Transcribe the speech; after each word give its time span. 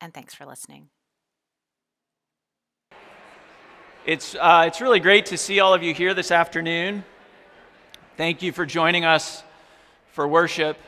And 0.00 0.14
thanks 0.14 0.34
for 0.34 0.46
listening. 0.46 0.88
It's, 4.06 4.34
uh, 4.34 4.64
it's 4.66 4.80
really 4.80 4.98
great 4.98 5.26
to 5.26 5.36
see 5.36 5.60
all 5.60 5.74
of 5.74 5.82
you 5.82 5.92
here 5.92 6.14
this 6.14 6.30
afternoon. 6.30 7.04
Thank 8.16 8.40
you 8.40 8.50
for 8.50 8.64
joining 8.64 9.04
us 9.04 9.42
for 10.12 10.26
worship. 10.26 10.78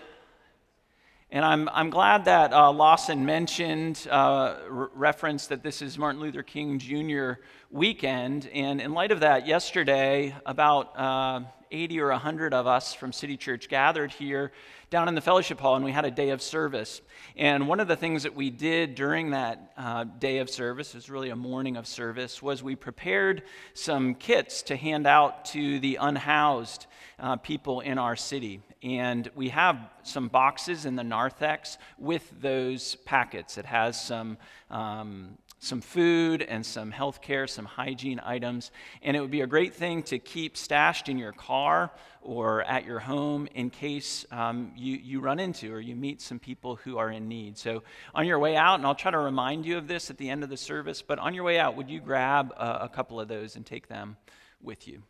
And 1.30 1.44
I'm, 1.44 1.68
I'm 1.70 1.90
glad 1.90 2.24
that 2.24 2.54
uh, 2.54 2.72
Lawson 2.72 3.26
mentioned, 3.26 4.06
uh, 4.10 4.56
re- 4.68 4.88
referenced 4.94 5.50
that 5.50 5.62
this 5.62 5.82
is 5.82 5.98
Martin 5.98 6.20
Luther 6.22 6.42
King 6.42 6.78
Jr. 6.78 7.34
weekend. 7.70 8.48
And 8.52 8.80
in 8.80 8.92
light 8.92 9.12
of 9.12 9.20
that, 9.20 9.46
yesterday, 9.46 10.34
about 10.46 10.98
uh, 10.98 11.40
80 11.72 12.00
or 12.00 12.10
100 12.10 12.54
of 12.54 12.66
us 12.66 12.94
from 12.94 13.12
City 13.12 13.36
Church 13.36 13.68
gathered 13.68 14.12
here 14.12 14.52
down 14.90 15.08
in 15.08 15.14
the 15.14 15.22
fellowship 15.22 15.58
hall, 15.58 15.74
and 15.74 15.84
we 15.84 15.90
had 15.90 16.04
a 16.04 16.10
day 16.10 16.30
of 16.30 16.42
service. 16.42 17.00
And 17.34 17.66
one 17.66 17.80
of 17.80 17.88
the 17.88 17.96
things 17.96 18.24
that 18.24 18.34
we 18.34 18.50
did 18.50 18.94
during 18.94 19.30
that 19.30 19.72
uh, 19.76 20.04
day 20.04 20.38
of 20.38 20.50
service, 20.50 20.94
is 20.94 21.08
really 21.08 21.30
a 21.30 21.36
morning 21.36 21.78
of 21.78 21.86
service, 21.86 22.42
was 22.42 22.62
we 22.62 22.76
prepared 22.76 23.42
some 23.72 24.14
kits 24.14 24.60
to 24.64 24.76
hand 24.76 25.06
out 25.06 25.46
to 25.46 25.80
the 25.80 25.96
unhoused 25.96 26.86
uh, 27.18 27.36
people 27.36 27.80
in 27.80 27.96
our 27.96 28.16
city. 28.16 28.60
And 28.82 29.30
we 29.34 29.48
have 29.48 29.78
some 30.02 30.28
boxes 30.28 30.84
in 30.84 30.96
the 30.96 31.04
narthex 31.04 31.78
with 31.98 32.30
those 32.42 32.96
packets. 32.96 33.56
It 33.56 33.64
has 33.64 33.98
some 33.98 34.36
um, 34.70 35.38
some 35.62 35.80
food 35.80 36.42
and 36.42 36.66
some 36.66 36.90
health 36.90 37.22
care, 37.22 37.46
some 37.46 37.64
hygiene 37.64 38.20
items. 38.24 38.72
And 39.00 39.16
it 39.16 39.20
would 39.20 39.30
be 39.30 39.42
a 39.42 39.46
great 39.46 39.74
thing 39.74 40.02
to 40.04 40.18
keep 40.18 40.56
stashed 40.56 41.08
in 41.08 41.18
your 41.18 41.30
car 41.30 41.92
or 42.20 42.62
at 42.64 42.84
your 42.84 42.98
home 42.98 43.46
in 43.54 43.70
case 43.70 44.26
um, 44.32 44.72
you, 44.76 44.96
you 44.96 45.20
run 45.20 45.38
into 45.38 45.72
or 45.72 45.78
you 45.78 45.94
meet 45.94 46.20
some 46.20 46.40
people 46.40 46.76
who 46.76 46.98
are 46.98 47.10
in 47.10 47.28
need. 47.28 47.56
So, 47.56 47.84
on 48.12 48.26
your 48.26 48.40
way 48.40 48.56
out, 48.56 48.74
and 48.80 48.86
I'll 48.86 48.96
try 48.96 49.12
to 49.12 49.18
remind 49.18 49.64
you 49.64 49.78
of 49.78 49.86
this 49.86 50.10
at 50.10 50.18
the 50.18 50.28
end 50.28 50.42
of 50.42 50.50
the 50.50 50.56
service, 50.56 51.00
but 51.00 51.20
on 51.20 51.32
your 51.32 51.44
way 51.44 51.60
out, 51.60 51.76
would 51.76 51.88
you 51.88 52.00
grab 52.00 52.52
a, 52.56 52.84
a 52.84 52.88
couple 52.88 53.20
of 53.20 53.28
those 53.28 53.54
and 53.54 53.64
take 53.64 53.86
them 53.86 54.16
with 54.60 54.88
you? 54.88 55.04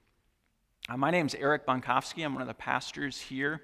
Uh, 0.87 0.99
my 0.99 1.11
name 1.11 1.27
is 1.27 1.35
Eric 1.35 1.67
Bonkowski. 1.67 2.25
I'm 2.27 2.35
one 2.35 2.43
of 2.43 2.49
the 2.49 2.55
pastors 2.55 3.19
here 3.19 3.63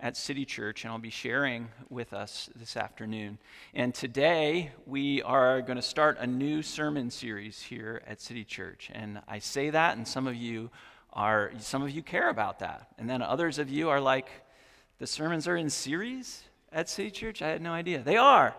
at 0.00 0.16
City 0.16 0.44
Church, 0.44 0.84
and 0.84 0.92
I'll 0.92 0.98
be 0.98 1.10
sharing 1.10 1.68
with 1.88 2.12
us 2.12 2.50
this 2.54 2.76
afternoon. 2.76 3.38
And 3.74 3.94
today, 3.94 4.72
we 4.86 5.22
are 5.22 5.62
going 5.62 5.76
to 5.76 5.82
start 5.82 6.18
a 6.20 6.26
new 6.26 6.62
sermon 6.62 7.10
series 7.10 7.62
here 7.62 8.02
at 8.06 8.20
City 8.20 8.44
Church. 8.44 8.90
And 8.92 9.20
I 9.26 9.38
say 9.38 9.70
that, 9.70 9.96
and 9.96 10.06
some 10.06 10.26
of 10.26 10.34
you 10.34 10.70
are, 11.12 11.52
some 11.58 11.82
of 11.82 11.90
you 11.90 12.02
care 12.02 12.28
about 12.28 12.58
that. 12.58 12.88
And 12.98 13.08
then 13.08 13.22
others 13.22 13.58
of 13.58 13.70
you 13.70 13.88
are 13.88 14.00
like, 14.00 14.28
the 14.98 15.06
sermons 15.06 15.48
are 15.48 15.56
in 15.56 15.70
series 15.70 16.42
at 16.72 16.88
City 16.88 17.10
Church? 17.10 17.40
I 17.40 17.48
had 17.48 17.62
no 17.62 17.72
idea. 17.72 18.02
They 18.02 18.16
are. 18.16 18.54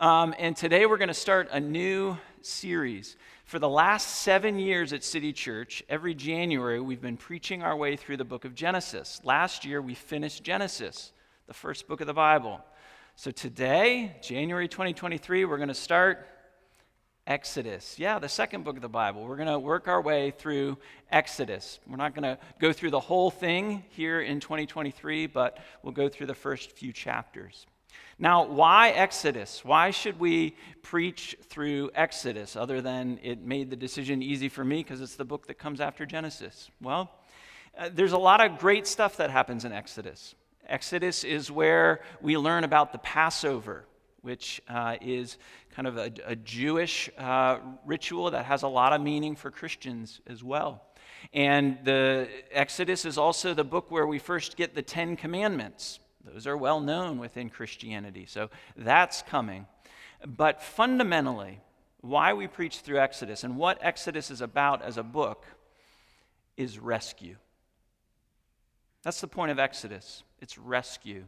Um, 0.00 0.34
and 0.38 0.56
today, 0.56 0.86
we're 0.86 0.98
going 0.98 1.08
to 1.08 1.14
start 1.14 1.48
a 1.50 1.60
new 1.60 2.16
series. 2.48 3.16
For 3.44 3.58
the 3.58 3.68
last 3.68 4.22
seven 4.22 4.58
years 4.58 4.92
at 4.92 5.04
City 5.04 5.32
Church, 5.32 5.82
every 5.88 6.14
January, 6.14 6.80
we've 6.80 7.00
been 7.00 7.16
preaching 7.16 7.62
our 7.62 7.76
way 7.76 7.96
through 7.96 8.16
the 8.16 8.24
book 8.24 8.44
of 8.44 8.54
Genesis. 8.54 9.20
Last 9.24 9.64
year, 9.64 9.80
we 9.80 9.94
finished 9.94 10.42
Genesis, 10.42 11.12
the 11.46 11.54
first 11.54 11.86
book 11.86 12.00
of 12.00 12.06
the 12.06 12.14
Bible. 12.14 12.60
So 13.16 13.30
today, 13.30 14.16
January 14.22 14.68
2023, 14.68 15.44
we're 15.44 15.56
going 15.56 15.68
to 15.68 15.74
start 15.74 16.26
Exodus. 17.26 17.98
Yeah, 17.98 18.18
the 18.18 18.28
second 18.28 18.64
book 18.64 18.76
of 18.76 18.82
the 18.82 18.88
Bible. 18.88 19.24
We're 19.24 19.36
going 19.36 19.48
to 19.48 19.58
work 19.58 19.86
our 19.86 20.00
way 20.00 20.30
through 20.30 20.78
Exodus. 21.10 21.78
We're 21.86 21.96
not 21.96 22.14
going 22.14 22.22
to 22.22 22.38
go 22.58 22.72
through 22.72 22.90
the 22.90 23.00
whole 23.00 23.30
thing 23.30 23.84
here 23.90 24.22
in 24.22 24.40
2023, 24.40 25.26
but 25.26 25.58
we'll 25.82 25.92
go 25.92 26.08
through 26.08 26.26
the 26.26 26.34
first 26.34 26.72
few 26.72 26.92
chapters. 26.92 27.66
Now, 28.18 28.44
why 28.44 28.90
Exodus? 28.90 29.64
Why 29.64 29.90
should 29.90 30.18
we 30.18 30.56
preach 30.82 31.36
through 31.44 31.90
Exodus 31.94 32.56
other 32.56 32.80
than 32.80 33.20
it 33.22 33.40
made 33.40 33.70
the 33.70 33.76
decision 33.76 34.22
easy 34.22 34.48
for 34.48 34.64
me 34.64 34.82
because 34.82 35.00
it's 35.00 35.14
the 35.14 35.24
book 35.24 35.46
that 35.46 35.54
comes 35.54 35.80
after 35.80 36.04
Genesis? 36.04 36.70
Well, 36.80 37.10
uh, 37.78 37.90
there's 37.92 38.12
a 38.12 38.18
lot 38.18 38.40
of 38.40 38.58
great 38.58 38.88
stuff 38.88 39.16
that 39.18 39.30
happens 39.30 39.64
in 39.64 39.72
Exodus. 39.72 40.34
Exodus 40.66 41.22
is 41.22 41.50
where 41.50 42.00
we 42.20 42.36
learn 42.36 42.64
about 42.64 42.90
the 42.92 42.98
Passover, 42.98 43.86
which 44.22 44.60
uh, 44.68 44.96
is 45.00 45.38
kind 45.70 45.86
of 45.86 45.96
a, 45.96 46.10
a 46.26 46.34
Jewish 46.34 47.08
uh, 47.18 47.58
ritual 47.86 48.32
that 48.32 48.46
has 48.46 48.64
a 48.64 48.68
lot 48.68 48.92
of 48.92 49.00
meaning 49.00 49.36
for 49.36 49.50
Christians 49.52 50.20
as 50.26 50.42
well. 50.42 50.82
And 51.32 51.78
the 51.84 52.28
Exodus 52.50 53.04
is 53.04 53.16
also 53.16 53.54
the 53.54 53.64
book 53.64 53.90
where 53.90 54.06
we 54.06 54.18
first 54.18 54.56
get 54.56 54.74
the 54.74 54.82
Ten 54.82 55.16
Commandments. 55.16 56.00
Those 56.24 56.46
are 56.46 56.56
well 56.56 56.80
known 56.80 57.18
within 57.18 57.48
Christianity. 57.48 58.26
So 58.26 58.50
that's 58.76 59.22
coming. 59.22 59.66
But 60.26 60.62
fundamentally, 60.62 61.60
why 62.00 62.32
we 62.32 62.46
preach 62.46 62.78
through 62.80 63.00
Exodus 63.00 63.44
and 63.44 63.56
what 63.56 63.78
Exodus 63.80 64.30
is 64.30 64.40
about 64.40 64.82
as 64.82 64.96
a 64.96 65.02
book 65.02 65.46
is 66.56 66.78
rescue. 66.78 67.36
That's 69.02 69.20
the 69.20 69.28
point 69.28 69.52
of 69.52 69.58
Exodus 69.58 70.22
it's 70.40 70.56
rescue. 70.56 71.24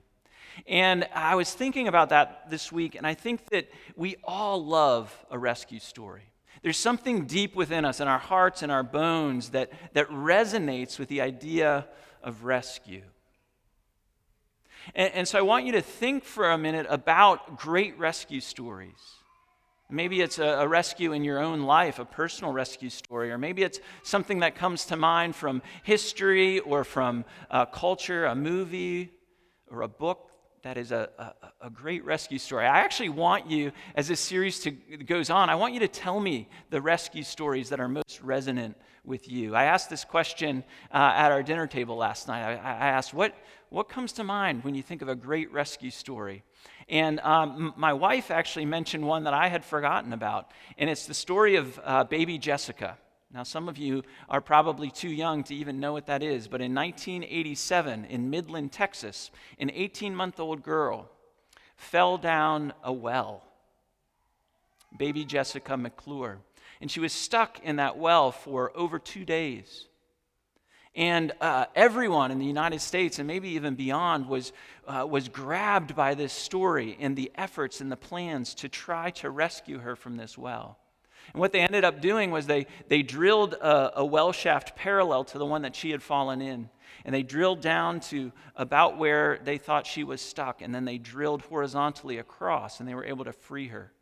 And 0.67 1.09
I 1.15 1.35
was 1.35 1.53
thinking 1.53 1.89
about 1.89 2.11
that 2.11 2.51
this 2.51 2.73
week, 2.73 2.95
and 2.95 3.07
I 3.07 3.15
think 3.15 3.49
that 3.51 3.69
we 3.97 4.17
all 4.25 4.65
love 4.65 5.15
a 5.31 5.39
rescue 5.39 5.81
story. 5.81 6.33
There's 6.63 6.77
something 6.77 7.27
deep 7.27 7.55
within 7.55 7.85
us, 7.85 8.01
in 8.01 8.09
our 8.09 8.19
hearts 8.19 8.63
and 8.63 8.71
our 8.71 8.83
bones, 8.83 9.51
that, 9.51 9.71
that 9.95 10.09
resonates 10.09 10.99
with 10.99 11.09
the 11.09 11.21
idea 11.21 11.87
of 12.23 12.45
rescue. 12.45 13.03
And, 14.95 15.13
and 15.15 15.29
so 15.29 15.39
I 15.39 15.43
want 15.43 15.67
you 15.67 15.73
to 15.73 15.83
think 15.83 16.25
for 16.25 16.51
a 16.51 16.59
minute 16.59 16.87
about 16.89 17.59
great 17.59 17.99
rescue 17.99 18.41
stories. 18.41 19.21
Maybe 19.91 20.21
it's 20.21 20.39
a, 20.39 20.45
a, 20.45 20.69
rescue 20.69 21.13
in 21.13 21.25
your 21.25 21.41
own 21.41 21.63
life, 21.63 21.99
a 21.99 22.05
personal 22.05 22.53
rescue 22.53 22.91
story, 22.91 23.33
or 23.33 23.39
maybe 23.39 23.65
it's 23.65 23.81
something 24.05 24.41
that 24.41 24.55
comes 24.55 24.85
to 24.87 24.97
mind 24.97 25.35
from 25.35 25.63
history 25.83 26.61
or 26.61 26.85
from 26.85 27.25
uh, 27.51 27.67
culture, 27.67 28.27
a 28.27 28.37
movie 28.37 29.11
or 29.69 29.83
a 29.83 29.89
book 29.89 30.31
that 30.63 30.77
is 30.77 30.93
a, 30.93 31.09
a, 31.19 31.67
a, 31.67 31.71
great 31.71 32.05
rescue 32.05 32.39
story. 32.39 32.67
I 32.67 32.81
actually 32.81 33.09
want 33.09 33.51
you, 33.51 33.73
as 33.95 34.09
this 34.09 34.21
series 34.21 34.61
to, 34.61 34.71
goes 34.71 35.31
on, 35.31 35.49
I 35.49 35.55
want 35.55 35.73
you 35.73 35.81
to 35.81 35.89
tell 35.89 36.21
me 36.21 36.49
the 36.69 36.83
rescue 36.83 37.23
stories 37.23 37.71
that 37.71 37.81
are 37.81 37.89
most 37.89 38.21
resonant 38.23 38.77
with 39.05 39.29
you. 39.29 39.55
I 39.55 39.65
asked 39.65 39.89
this 39.89 40.05
question 40.05 40.63
uh, 40.93 41.13
at 41.15 41.33
our 41.33 41.43
dinner 41.43 41.67
table 41.67 41.97
last 41.97 42.29
night. 42.29 42.43
I, 42.43 42.53
I 42.53 42.89
asked, 42.89 43.15
what, 43.15 43.35
what 43.71 43.89
comes 43.89 44.13
to 44.15 44.25
mind 44.25 44.65
when 44.65 44.75
you 44.75 44.83
think 44.83 45.01
of 45.01 45.09
a 45.09 45.15
great 45.15 45.51
rescue 45.53 45.91
story? 45.91 46.43
And 46.89 47.21
um, 47.21 47.73
my 47.77 47.93
wife 47.93 48.31
actually 48.31 48.67
mentioned 48.67 49.07
one 49.07 49.25
that 49.25 49.35
I 49.35 49.49
had 49.49 49.65
forgotten 49.65 50.13
about, 50.13 50.51
and 50.77 50.91
it's 50.91 51.07
the 51.07 51.15
story 51.15 51.57
of 51.57 51.81
uh, 51.85 52.05
baby 52.05 52.37
Jessica. 52.37 52.99
Now, 53.33 53.45
some 53.45 53.69
of 53.69 53.79
you 53.79 54.03
are 54.29 54.41
probably 54.41 54.91
too 54.91 55.09
young 55.09 55.45
to 55.45 55.55
even 55.55 55.79
know 55.79 55.93
what 55.93 56.07
that 56.07 56.21
is, 56.21 56.49
but 56.49 56.61
in 56.61 56.75
1987, 56.75 58.07
in 58.07 58.29
Midland, 58.29 58.73
Texas, 58.73 59.31
an 59.61 59.71
18 59.73 60.17
month 60.17 60.41
old 60.41 60.65
girl 60.65 61.09
fell 61.77 62.19
down 62.19 62.73
a 62.83 62.93
well. 62.93 63.45
Baby 64.99 65.25
Jessica 65.25 65.77
McClure. 65.77 66.39
And 66.81 66.91
she 66.91 66.99
was 66.99 67.13
stuck 67.13 67.61
in 67.63 67.77
that 67.77 67.97
well 67.97 68.33
for 68.33 68.77
over 68.77 68.99
two 68.99 69.25
days. 69.25 69.87
And 70.95 71.33
uh, 71.41 71.67
everyone 71.75 72.31
in 72.31 72.39
the 72.39 72.47
United 72.47 72.81
States 72.81 73.19
and 73.19 73.27
maybe 73.29 73.51
even 73.51 73.77
beyond 73.77 74.29
was, 74.29 74.53
uh, 74.89 75.07
was 75.09 75.29
grabbed 75.29 75.95
by 75.95 76.15
this 76.15 76.33
story 76.33 76.97
and 76.99 77.17
the 77.17 77.31
efforts 77.37 77.81
and 77.81 77.93
the 77.93 77.97
plans 77.97 78.55
to 78.57 78.69
try 78.69 79.11
to 79.11 79.31
rescue 79.31 79.79
her 79.79 79.95
from 79.95 80.17
this 80.17 80.37
well. 80.37 80.79
And 81.33 81.41
what 81.41 81.53
they 81.53 81.61
ended 81.61 81.85
up 81.85 82.01
doing 82.01 82.33
was 82.33 82.47
they, 82.47 82.67
they 82.89 83.03
drilled 83.03 83.55
a, 83.55 84.01
a 84.01 84.05
well 84.05 84.33
shaft 84.33 84.75
parallel 84.75 85.25
to 85.25 85.39
the 85.39 85.47
one 85.47 85.63
that 85.63 85.77
she 85.77 85.91
had 85.91 86.03
fallen 86.03 86.43
in. 86.43 86.69
And 87.05 87.15
they 87.15 87.23
drilled 87.23 87.61
down 87.61 88.01
to 88.01 88.33
about 88.57 88.99
where 88.99 89.39
they 89.45 89.59
thought 89.59 89.87
she 89.87 90.03
was 90.03 90.21
stuck. 90.21 90.61
And 90.61 90.75
then 90.75 90.85
they 90.85 90.99
drilled 90.99 91.43
horizontally 91.43 92.19
across, 92.19 92.81
and 92.81 92.89
they 92.89 92.95
were 92.95 93.05
able 93.05 93.25
to 93.25 93.33
free 93.33 93.69
her. 93.69 93.93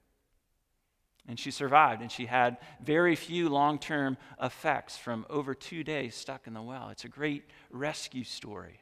And 1.28 1.38
she 1.38 1.50
survived, 1.50 2.00
and 2.00 2.10
she 2.10 2.24
had 2.24 2.56
very 2.82 3.14
few 3.14 3.50
long 3.50 3.78
term 3.78 4.16
effects 4.42 4.96
from 4.96 5.26
over 5.28 5.54
two 5.54 5.84
days 5.84 6.14
stuck 6.14 6.46
in 6.46 6.54
the 6.54 6.62
well. 6.62 6.88
It's 6.88 7.04
a 7.04 7.08
great 7.08 7.44
rescue 7.70 8.24
story. 8.24 8.80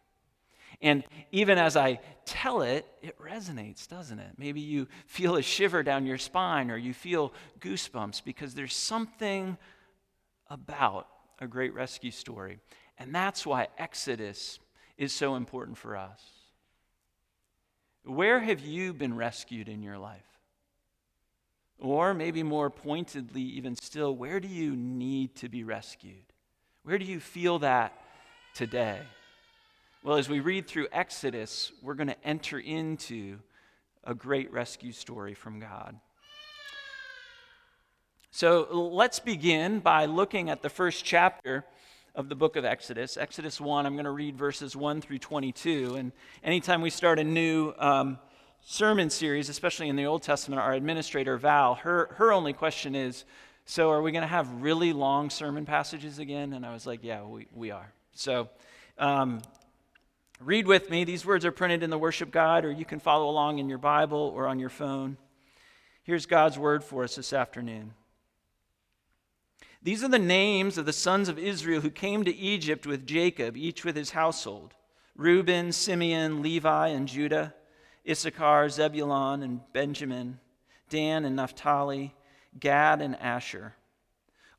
And 0.80 1.04
even 1.32 1.58
as 1.58 1.76
I 1.76 2.00
tell 2.24 2.62
it, 2.62 2.86
it 3.02 3.18
resonates, 3.18 3.88
doesn't 3.88 4.18
it? 4.18 4.32
Maybe 4.36 4.60
you 4.60 4.86
feel 5.06 5.36
a 5.36 5.42
shiver 5.42 5.82
down 5.82 6.06
your 6.06 6.18
spine 6.18 6.70
or 6.70 6.76
you 6.76 6.92
feel 6.94 7.32
goosebumps 7.60 8.22
because 8.24 8.54
there's 8.54 8.74
something 8.74 9.56
about 10.48 11.08
a 11.40 11.46
great 11.46 11.74
rescue 11.74 12.10
story. 12.10 12.60
And 12.98 13.14
that's 13.14 13.46
why 13.46 13.68
Exodus 13.78 14.58
is 14.96 15.12
so 15.12 15.34
important 15.34 15.78
for 15.78 15.96
us. 15.96 16.20
Where 18.04 18.38
have 18.38 18.60
you 18.60 18.92
been 18.92 19.16
rescued 19.16 19.68
in 19.68 19.82
your 19.82 19.98
life? 19.98 20.35
Or 21.78 22.14
maybe 22.14 22.42
more 22.42 22.70
pointedly, 22.70 23.42
even 23.42 23.76
still, 23.76 24.14
where 24.16 24.40
do 24.40 24.48
you 24.48 24.74
need 24.74 25.36
to 25.36 25.48
be 25.48 25.62
rescued? 25.62 26.24
Where 26.82 26.98
do 26.98 27.04
you 27.04 27.20
feel 27.20 27.58
that 27.58 27.92
today? 28.54 29.00
Well, 30.02 30.16
as 30.16 30.28
we 30.28 30.40
read 30.40 30.66
through 30.66 30.88
Exodus, 30.92 31.72
we're 31.82 31.94
going 31.94 32.08
to 32.08 32.24
enter 32.24 32.58
into 32.58 33.38
a 34.04 34.14
great 34.14 34.52
rescue 34.52 34.92
story 34.92 35.34
from 35.34 35.58
God. 35.58 35.98
So 38.30 38.68
let's 38.70 39.18
begin 39.18 39.80
by 39.80 40.04
looking 40.04 40.48
at 40.48 40.62
the 40.62 40.68
first 40.68 41.04
chapter 41.04 41.64
of 42.14 42.28
the 42.28 42.34
book 42.34 42.56
of 42.56 42.64
Exodus. 42.64 43.16
Exodus 43.16 43.60
1, 43.60 43.84
I'm 43.84 43.94
going 43.94 44.04
to 44.04 44.10
read 44.10 44.36
verses 44.36 44.76
1 44.76 45.00
through 45.00 45.18
22. 45.18 45.96
And 45.96 46.12
anytime 46.42 46.82
we 46.82 46.90
start 46.90 47.18
a 47.18 47.24
new 47.24 47.74
um, 47.78 48.18
sermon 48.68 49.08
series, 49.08 49.48
especially 49.48 49.88
in 49.88 49.96
the 49.96 50.04
Old 50.04 50.22
Testament, 50.22 50.60
our 50.60 50.74
administrator, 50.74 51.38
Val, 51.38 51.76
her, 51.76 52.10
her 52.16 52.32
only 52.32 52.52
question 52.52 52.94
is 52.94 53.24
So 53.64 53.90
are 53.90 54.02
we 54.02 54.12
going 54.12 54.22
to 54.22 54.28
have 54.28 54.60
really 54.60 54.92
long 54.92 55.30
sermon 55.30 55.64
passages 55.64 56.18
again? 56.18 56.52
And 56.52 56.66
I 56.66 56.74
was 56.74 56.86
like, 56.86 57.00
Yeah, 57.02 57.22
we, 57.22 57.46
we 57.54 57.70
are. 57.70 57.90
So 58.12 58.50
um, 58.98 59.40
Read 60.40 60.66
with 60.66 60.90
me. 60.90 61.04
These 61.04 61.24
words 61.24 61.44
are 61.46 61.52
printed 61.52 61.82
in 61.82 61.90
the 61.90 61.98
worship 61.98 62.30
guide, 62.30 62.64
or 62.64 62.70
you 62.70 62.84
can 62.84 63.00
follow 63.00 63.28
along 63.30 63.58
in 63.58 63.68
your 63.68 63.78
Bible 63.78 64.32
or 64.34 64.46
on 64.46 64.58
your 64.58 64.68
phone. 64.68 65.16
Here's 66.02 66.26
God's 66.26 66.58
word 66.58 66.84
for 66.84 67.04
us 67.04 67.16
this 67.16 67.32
afternoon. 67.32 67.94
These 69.82 70.04
are 70.04 70.08
the 70.08 70.18
names 70.18 70.76
of 70.76 70.84
the 70.84 70.92
sons 70.92 71.28
of 71.28 71.38
Israel 71.38 71.80
who 71.80 71.90
came 71.90 72.24
to 72.24 72.34
Egypt 72.34 72.86
with 72.86 73.06
Jacob, 73.06 73.56
each 73.56 73.84
with 73.84 73.96
his 73.96 74.10
household 74.10 74.74
Reuben, 75.14 75.72
Simeon, 75.72 76.42
Levi, 76.42 76.88
and 76.88 77.08
Judah, 77.08 77.54
Issachar, 78.08 78.68
Zebulun, 78.68 79.42
and 79.42 79.60
Benjamin, 79.72 80.38
Dan 80.88 81.24
and 81.24 81.36
Naphtali, 81.36 82.14
Gad 82.58 83.02
and 83.02 83.16
Asher. 83.16 83.74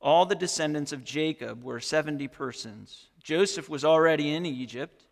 All 0.02 0.26
the 0.26 0.36
descendants 0.36 0.92
of 0.92 1.04
Jacob 1.04 1.64
were 1.64 1.80
70 1.80 2.28
persons. 2.28 3.08
Joseph 3.24 3.70
was 3.70 3.84
already 3.84 4.34
in 4.34 4.46
Egypt 4.46 5.08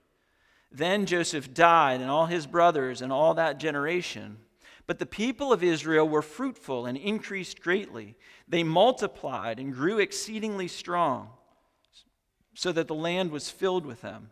then 0.75 1.05
Joseph 1.05 1.53
died, 1.53 2.01
and 2.01 2.09
all 2.09 2.25
his 2.25 2.47
brothers, 2.47 3.01
and 3.01 3.11
all 3.11 3.33
that 3.35 3.59
generation. 3.59 4.39
But 4.87 4.99
the 4.99 5.05
people 5.05 5.53
of 5.53 5.63
Israel 5.63 6.07
were 6.07 6.21
fruitful 6.21 6.85
and 6.85 6.97
increased 6.97 7.61
greatly. 7.61 8.17
They 8.47 8.63
multiplied 8.63 9.57
and 9.57 9.73
grew 9.73 9.99
exceedingly 9.99 10.67
strong, 10.67 11.29
so 12.53 12.73
that 12.73 12.87
the 12.87 12.95
land 12.95 13.31
was 13.31 13.49
filled 13.49 13.85
with 13.85 14.01
them. 14.01 14.31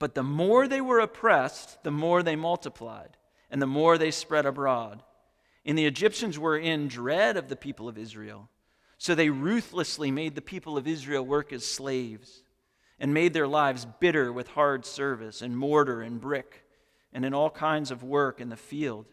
But 0.00 0.14
the 0.14 0.24
more 0.24 0.66
they 0.66 0.80
were 0.80 0.98
oppressed, 0.98 1.84
the 1.84 1.90
more 1.90 2.24
they 2.24 2.34
multiplied, 2.34 3.18
and 3.50 3.62
the 3.62 3.66
more 3.66 3.98
they 3.98 4.10
spread 4.10 4.46
abroad. 4.46 5.04
And 5.64 5.76
the 5.78 5.84
Egyptians 5.84 6.38
were 6.38 6.56
in 6.56 6.88
dread 6.88 7.36
of 7.36 7.48
the 7.48 7.54
people 7.54 7.86
of 7.86 7.98
Israel. 7.98 8.48
So 8.96 9.14
they 9.14 9.28
ruthlessly 9.28 10.10
made 10.10 10.34
the 10.34 10.42
people 10.42 10.78
of 10.78 10.88
Israel 10.88 11.24
work 11.24 11.52
as 11.52 11.66
slaves 11.66 12.42
and 12.98 13.14
made 13.14 13.34
their 13.34 13.46
lives 13.46 13.86
bitter 14.00 14.32
with 14.32 14.48
hard 14.48 14.86
service 14.86 15.42
and 15.42 15.56
mortar 15.56 16.00
and 16.00 16.20
brick 16.20 16.64
and 17.12 17.24
in 17.24 17.34
all 17.34 17.50
kinds 17.50 17.90
of 17.90 18.02
work 18.02 18.40
in 18.40 18.48
the 18.48 18.56
field. 18.56 19.06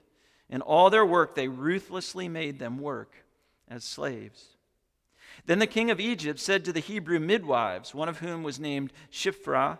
In 0.50 0.62
all 0.62 0.90
their 0.90 1.06
work, 1.06 1.36
they 1.36 1.50
ruthlessly 1.50 2.30
made 2.30 2.60
them 2.60 2.80
work 2.80 3.14
as 3.68 3.84
slaves. 3.84 4.56
Then 5.46 5.60
the 5.60 5.68
king 5.68 5.92
of 5.92 6.00
Egypt 6.00 6.40
said 6.40 6.64
to 6.66 6.74
the 6.74 6.80
Hebrew 6.80 7.20
midwives, 7.20 7.94
one 7.94 8.08
of 8.08 8.20
whom 8.20 8.44
was 8.44 8.60
named 8.60 8.94
Shiphrah 9.12 9.80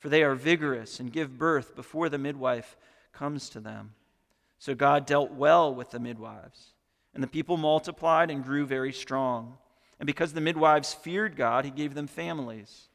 for 0.00 0.08
they 0.08 0.22
are 0.24 0.34
vigorous 0.34 0.98
and 0.98 1.12
give 1.12 1.38
birth 1.38 1.76
before 1.76 2.08
the 2.08 2.18
midwife 2.18 2.76
comes 3.12 3.48
to 3.50 3.60
them. 3.60 3.94
So 4.58 4.74
God 4.74 5.06
dealt 5.06 5.30
well 5.30 5.72
with 5.72 5.90
the 5.90 6.00
midwives, 6.00 6.72
and 7.14 7.22
the 7.22 7.28
people 7.28 7.56
multiplied 7.56 8.30
and 8.30 8.44
grew 8.44 8.66
very 8.66 8.92
strong. 8.92 9.58
And 9.98 10.06
because 10.06 10.32
the 10.32 10.40
midwives 10.40 10.92
feared 10.92 11.36
God, 11.36 11.64
he 11.64 11.70
gave 11.70 11.94
them 11.94 12.06
families. 12.06 12.88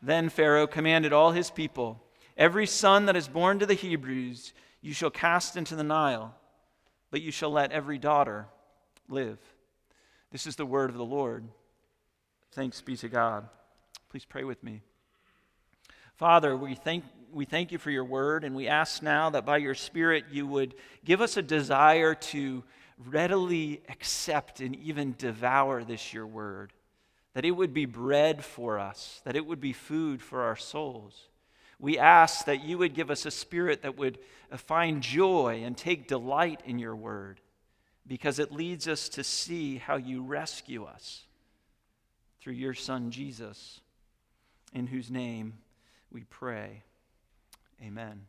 Then 0.00 0.28
Pharaoh 0.28 0.66
commanded 0.66 1.12
all 1.12 1.32
his 1.32 1.50
people 1.50 2.02
Every 2.38 2.66
son 2.66 3.06
that 3.06 3.16
is 3.16 3.26
born 3.26 3.58
to 3.58 3.66
the 3.66 3.74
Hebrews 3.74 4.52
you 4.80 4.94
shall 4.94 5.10
cast 5.10 5.56
into 5.56 5.74
the 5.74 5.82
Nile, 5.82 6.36
but 7.10 7.20
you 7.20 7.32
shall 7.32 7.50
let 7.50 7.72
every 7.72 7.98
daughter 7.98 8.46
live. 9.08 9.40
This 10.30 10.46
is 10.46 10.54
the 10.54 10.64
word 10.64 10.88
of 10.88 10.96
the 10.96 11.04
Lord. 11.04 11.48
Thanks 12.52 12.80
be 12.80 12.96
to 12.98 13.08
God. 13.08 13.48
Please 14.08 14.24
pray 14.24 14.44
with 14.44 14.62
me. 14.62 14.82
Father, 16.18 16.56
we 16.56 16.74
thank, 16.74 17.04
we 17.32 17.44
thank 17.44 17.70
you 17.70 17.78
for 17.78 17.92
your 17.92 18.04
word, 18.04 18.42
and 18.42 18.56
we 18.56 18.66
ask 18.66 19.04
now 19.04 19.30
that 19.30 19.46
by 19.46 19.58
your 19.58 19.76
Spirit 19.76 20.24
you 20.32 20.48
would 20.48 20.74
give 21.04 21.20
us 21.20 21.36
a 21.36 21.42
desire 21.42 22.16
to 22.16 22.64
readily 23.06 23.80
accept 23.88 24.58
and 24.58 24.74
even 24.74 25.14
devour 25.16 25.84
this 25.84 26.12
your 26.12 26.26
word, 26.26 26.72
that 27.34 27.44
it 27.44 27.52
would 27.52 27.72
be 27.72 27.86
bread 27.86 28.44
for 28.44 28.80
us, 28.80 29.20
that 29.22 29.36
it 29.36 29.46
would 29.46 29.60
be 29.60 29.72
food 29.72 30.20
for 30.20 30.42
our 30.42 30.56
souls. 30.56 31.28
We 31.78 32.00
ask 32.00 32.46
that 32.46 32.64
you 32.64 32.78
would 32.78 32.94
give 32.94 33.12
us 33.12 33.24
a 33.24 33.30
spirit 33.30 33.82
that 33.82 33.96
would 33.96 34.18
find 34.56 35.00
joy 35.00 35.62
and 35.64 35.76
take 35.76 36.08
delight 36.08 36.62
in 36.64 36.80
your 36.80 36.96
word, 36.96 37.40
because 38.08 38.40
it 38.40 38.50
leads 38.50 38.88
us 38.88 39.08
to 39.10 39.22
see 39.22 39.76
how 39.76 39.94
you 39.94 40.24
rescue 40.24 40.82
us 40.82 41.26
through 42.40 42.54
your 42.54 42.74
Son, 42.74 43.12
Jesus, 43.12 43.80
in 44.74 44.88
whose 44.88 45.12
name 45.12 45.58
we 46.10 46.24
pray. 46.24 46.82
Amen. 47.82 48.22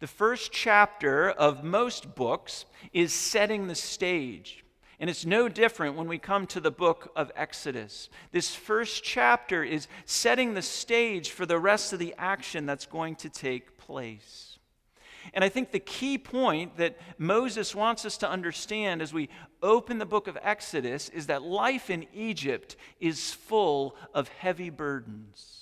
The 0.00 0.06
first 0.06 0.52
chapter 0.52 1.30
of 1.30 1.62
most 1.62 2.14
books 2.14 2.64
is 2.92 3.12
setting 3.12 3.66
the 3.66 3.74
stage. 3.74 4.64
And 4.98 5.10
it's 5.10 5.26
no 5.26 5.48
different 5.48 5.96
when 5.96 6.06
we 6.06 6.18
come 6.18 6.46
to 6.48 6.60
the 6.60 6.70
book 6.70 7.10
of 7.16 7.32
Exodus. 7.34 8.08
This 8.30 8.54
first 8.54 9.02
chapter 9.02 9.64
is 9.64 9.88
setting 10.04 10.54
the 10.54 10.62
stage 10.62 11.30
for 11.30 11.44
the 11.44 11.58
rest 11.58 11.92
of 11.92 11.98
the 11.98 12.14
action 12.18 12.66
that's 12.66 12.86
going 12.86 13.16
to 13.16 13.28
take 13.28 13.78
place. 13.78 14.58
And 15.34 15.44
I 15.44 15.48
think 15.48 15.70
the 15.70 15.78
key 15.78 16.18
point 16.18 16.76
that 16.76 16.98
Moses 17.18 17.74
wants 17.74 18.04
us 18.04 18.16
to 18.18 18.28
understand 18.28 19.02
as 19.02 19.12
we 19.12 19.28
open 19.62 19.98
the 19.98 20.06
book 20.06 20.26
of 20.26 20.38
Exodus 20.42 21.08
is 21.08 21.26
that 21.26 21.42
life 21.42 21.90
in 21.90 22.06
Egypt 22.12 22.76
is 23.00 23.32
full 23.32 23.96
of 24.14 24.28
heavy 24.28 24.70
burdens. 24.70 25.61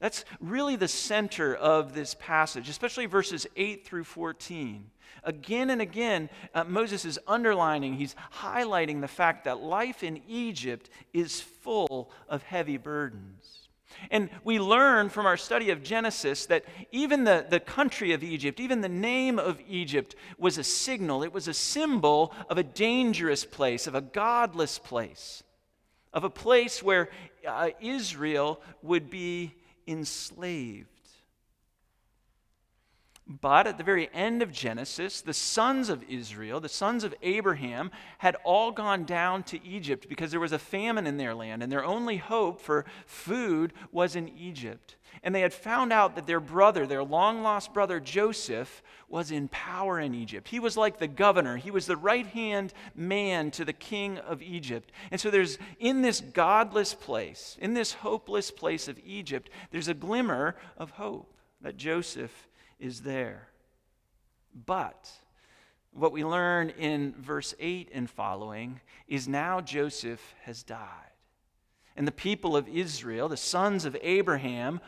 That's 0.00 0.24
really 0.40 0.76
the 0.76 0.88
center 0.88 1.54
of 1.54 1.94
this 1.94 2.14
passage, 2.14 2.68
especially 2.68 3.06
verses 3.06 3.46
8 3.54 3.86
through 3.86 4.04
14. 4.04 4.90
Again 5.24 5.68
and 5.68 5.82
again, 5.82 6.30
uh, 6.54 6.64
Moses 6.64 7.04
is 7.04 7.18
underlining, 7.26 7.94
he's 7.94 8.16
highlighting 8.34 9.02
the 9.02 9.08
fact 9.08 9.44
that 9.44 9.60
life 9.60 10.02
in 10.02 10.22
Egypt 10.26 10.88
is 11.12 11.40
full 11.40 12.10
of 12.28 12.42
heavy 12.42 12.78
burdens. 12.78 13.68
And 14.10 14.30
we 14.44 14.58
learn 14.58 15.10
from 15.10 15.26
our 15.26 15.36
study 15.36 15.70
of 15.70 15.82
Genesis 15.82 16.46
that 16.46 16.64
even 16.90 17.24
the, 17.24 17.44
the 17.48 17.60
country 17.60 18.12
of 18.12 18.22
Egypt, 18.22 18.58
even 18.58 18.80
the 18.80 18.88
name 18.88 19.38
of 19.38 19.60
Egypt, 19.68 20.14
was 20.38 20.56
a 20.56 20.64
signal. 20.64 21.22
It 21.22 21.34
was 21.34 21.48
a 21.48 21.54
symbol 21.54 22.32
of 22.48 22.56
a 22.56 22.62
dangerous 22.62 23.44
place, 23.44 23.86
of 23.86 23.94
a 23.94 24.00
godless 24.00 24.78
place, 24.78 25.42
of 26.14 26.24
a 26.24 26.30
place 26.30 26.82
where 26.82 27.10
uh, 27.46 27.70
Israel 27.80 28.62
would 28.82 29.10
be 29.10 29.54
enslaved. 29.86 30.99
But 33.30 33.68
at 33.68 33.78
the 33.78 33.84
very 33.84 34.10
end 34.12 34.42
of 34.42 34.50
Genesis, 34.50 35.20
the 35.20 35.32
sons 35.32 35.88
of 35.88 36.02
Israel, 36.08 36.58
the 36.58 36.68
sons 36.68 37.04
of 37.04 37.14
Abraham, 37.22 37.92
had 38.18 38.34
all 38.42 38.72
gone 38.72 39.04
down 39.04 39.44
to 39.44 39.64
Egypt 39.64 40.08
because 40.08 40.32
there 40.32 40.40
was 40.40 40.50
a 40.50 40.58
famine 40.58 41.06
in 41.06 41.16
their 41.16 41.32
land, 41.32 41.62
and 41.62 41.70
their 41.70 41.84
only 41.84 42.16
hope 42.16 42.60
for 42.60 42.84
food 43.06 43.72
was 43.92 44.16
in 44.16 44.28
Egypt. 44.36 44.96
And 45.22 45.32
they 45.32 45.42
had 45.42 45.52
found 45.52 45.92
out 45.92 46.16
that 46.16 46.26
their 46.26 46.40
brother, 46.40 46.88
their 46.88 47.04
long 47.04 47.42
lost 47.42 47.72
brother 47.72 48.00
Joseph, 48.00 48.82
was 49.08 49.30
in 49.30 49.46
power 49.46 50.00
in 50.00 50.12
Egypt. 50.12 50.48
He 50.48 50.58
was 50.58 50.76
like 50.76 50.98
the 50.98 51.06
governor, 51.06 51.56
he 51.56 51.70
was 51.70 51.86
the 51.86 51.96
right 51.96 52.26
hand 52.26 52.72
man 52.96 53.52
to 53.52 53.64
the 53.64 53.72
king 53.72 54.18
of 54.18 54.42
Egypt. 54.42 54.90
And 55.12 55.20
so 55.20 55.30
there's 55.30 55.56
in 55.78 56.02
this 56.02 56.20
godless 56.20 56.94
place, 56.94 57.56
in 57.60 57.74
this 57.74 57.92
hopeless 57.92 58.50
place 58.50 58.88
of 58.88 58.98
Egypt, 59.04 59.50
there's 59.70 59.88
a 59.88 59.94
glimmer 59.94 60.56
of 60.76 60.90
hope 60.90 61.32
that 61.60 61.76
Joseph 61.76 62.48
is 62.80 63.02
there. 63.02 63.48
But 64.66 65.10
what 65.92 66.12
we 66.12 66.24
learn 66.24 66.70
in 66.70 67.14
verse 67.18 67.54
8 67.58 67.90
and 67.92 68.08
following 68.08 68.80
is 69.06 69.28
now 69.28 69.60
Joseph 69.60 70.34
has 70.42 70.62
died. 70.62 70.78
And 71.96 72.06
the 72.06 72.12
people 72.12 72.56
of 72.56 72.68
Israel, 72.68 73.28
the 73.28 73.36
sons 73.36 73.84
of 73.84 73.96
Abraham, 74.00 74.80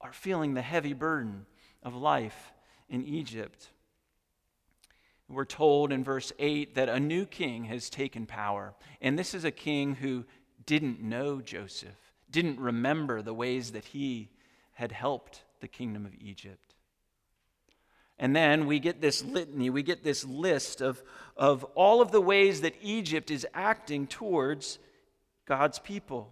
are 0.00 0.12
feeling 0.12 0.54
the 0.54 0.62
heavy 0.62 0.92
burden 0.92 1.46
of 1.82 1.94
life 1.94 2.52
in 2.88 3.04
Egypt. 3.04 3.68
We're 5.28 5.44
told 5.44 5.92
in 5.92 6.02
verse 6.02 6.32
8 6.38 6.74
that 6.74 6.88
a 6.88 6.98
new 6.98 7.26
king 7.26 7.64
has 7.64 7.90
taken 7.90 8.26
power. 8.26 8.74
And 9.00 9.18
this 9.18 9.34
is 9.34 9.44
a 9.44 9.50
king 9.50 9.94
who 9.96 10.24
didn't 10.66 11.00
know 11.00 11.40
Joseph, 11.40 12.12
didn't 12.30 12.58
remember 12.58 13.22
the 13.22 13.34
ways 13.34 13.72
that 13.72 13.86
he 13.86 14.30
had 14.72 14.92
helped 14.92 15.42
the 15.60 15.68
kingdom 15.68 16.06
of 16.06 16.14
Egypt. 16.20 16.74
And 18.18 18.36
then 18.36 18.66
we 18.66 18.78
get 18.78 19.00
this 19.00 19.24
litany, 19.24 19.70
we 19.70 19.82
get 19.82 20.04
this 20.04 20.24
list 20.24 20.82
of, 20.82 21.02
of 21.36 21.64
all 21.74 22.02
of 22.02 22.12
the 22.12 22.20
ways 22.20 22.60
that 22.60 22.74
Egypt 22.82 23.30
is 23.30 23.46
acting 23.54 24.06
towards 24.06 24.78
God's 25.46 25.78
people. 25.78 26.30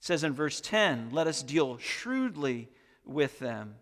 It 0.00 0.06
says 0.06 0.24
in 0.24 0.32
verse 0.32 0.60
10, 0.62 1.10
let 1.12 1.26
us 1.26 1.42
deal 1.42 1.76
shrewdly 1.76 2.70
with 3.04 3.38
them. 3.40 3.74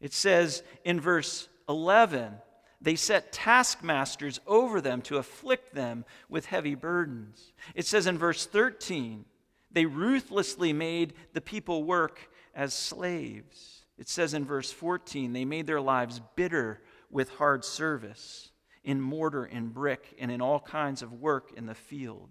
It 0.00 0.12
says 0.12 0.64
in 0.84 1.00
verse 1.00 1.48
11, 1.68 2.34
they 2.80 2.96
set 2.96 3.32
taskmasters 3.32 4.40
over 4.48 4.80
them 4.80 5.00
to 5.02 5.18
afflict 5.18 5.76
them 5.76 6.04
with 6.28 6.46
heavy 6.46 6.74
burdens. 6.74 7.52
It 7.76 7.86
says 7.86 8.08
in 8.08 8.18
verse 8.18 8.46
13, 8.46 9.24
they 9.70 9.86
ruthlessly 9.86 10.72
made 10.72 11.14
the 11.32 11.40
people 11.40 11.84
work 11.84 12.28
as 12.54 12.74
slaves. 12.74 13.84
It 13.98 14.08
says 14.08 14.34
in 14.34 14.44
verse 14.44 14.70
14, 14.70 15.32
they 15.32 15.44
made 15.44 15.66
their 15.66 15.80
lives 15.80 16.20
bitter 16.34 16.80
with 17.10 17.30
hard 17.30 17.64
service 17.64 18.50
in 18.84 19.00
mortar 19.00 19.44
and 19.44 19.72
brick 19.72 20.14
and 20.18 20.30
in 20.30 20.40
all 20.40 20.60
kinds 20.60 21.02
of 21.02 21.12
work 21.12 21.52
in 21.56 21.66
the 21.66 21.74
field. 21.74 22.30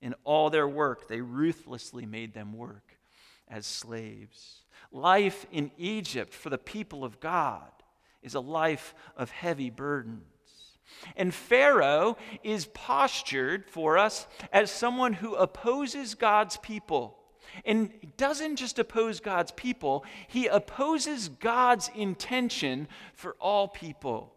In 0.00 0.14
all 0.24 0.48
their 0.48 0.68
work, 0.68 1.08
they 1.08 1.20
ruthlessly 1.20 2.06
made 2.06 2.32
them 2.32 2.54
work 2.54 2.96
as 3.48 3.66
slaves. 3.66 4.64
Life 4.90 5.44
in 5.52 5.70
Egypt 5.76 6.32
for 6.32 6.48
the 6.48 6.58
people 6.58 7.04
of 7.04 7.20
God 7.20 7.70
is 8.22 8.34
a 8.34 8.40
life 8.40 8.94
of 9.16 9.30
heavy 9.30 9.70
burdens. 9.70 10.24
And 11.16 11.32
Pharaoh 11.34 12.16
is 12.42 12.66
postured 12.66 13.66
for 13.66 13.98
us 13.98 14.26
as 14.52 14.70
someone 14.70 15.12
who 15.12 15.34
opposes 15.34 16.14
God's 16.14 16.56
people 16.56 17.19
and 17.64 17.90
doesn't 18.16 18.56
just 18.56 18.78
oppose 18.78 19.20
God's 19.20 19.52
people, 19.52 20.04
he 20.28 20.46
opposes 20.46 21.28
God's 21.28 21.90
intention 21.94 22.88
for 23.14 23.36
all 23.40 23.68
people. 23.68 24.34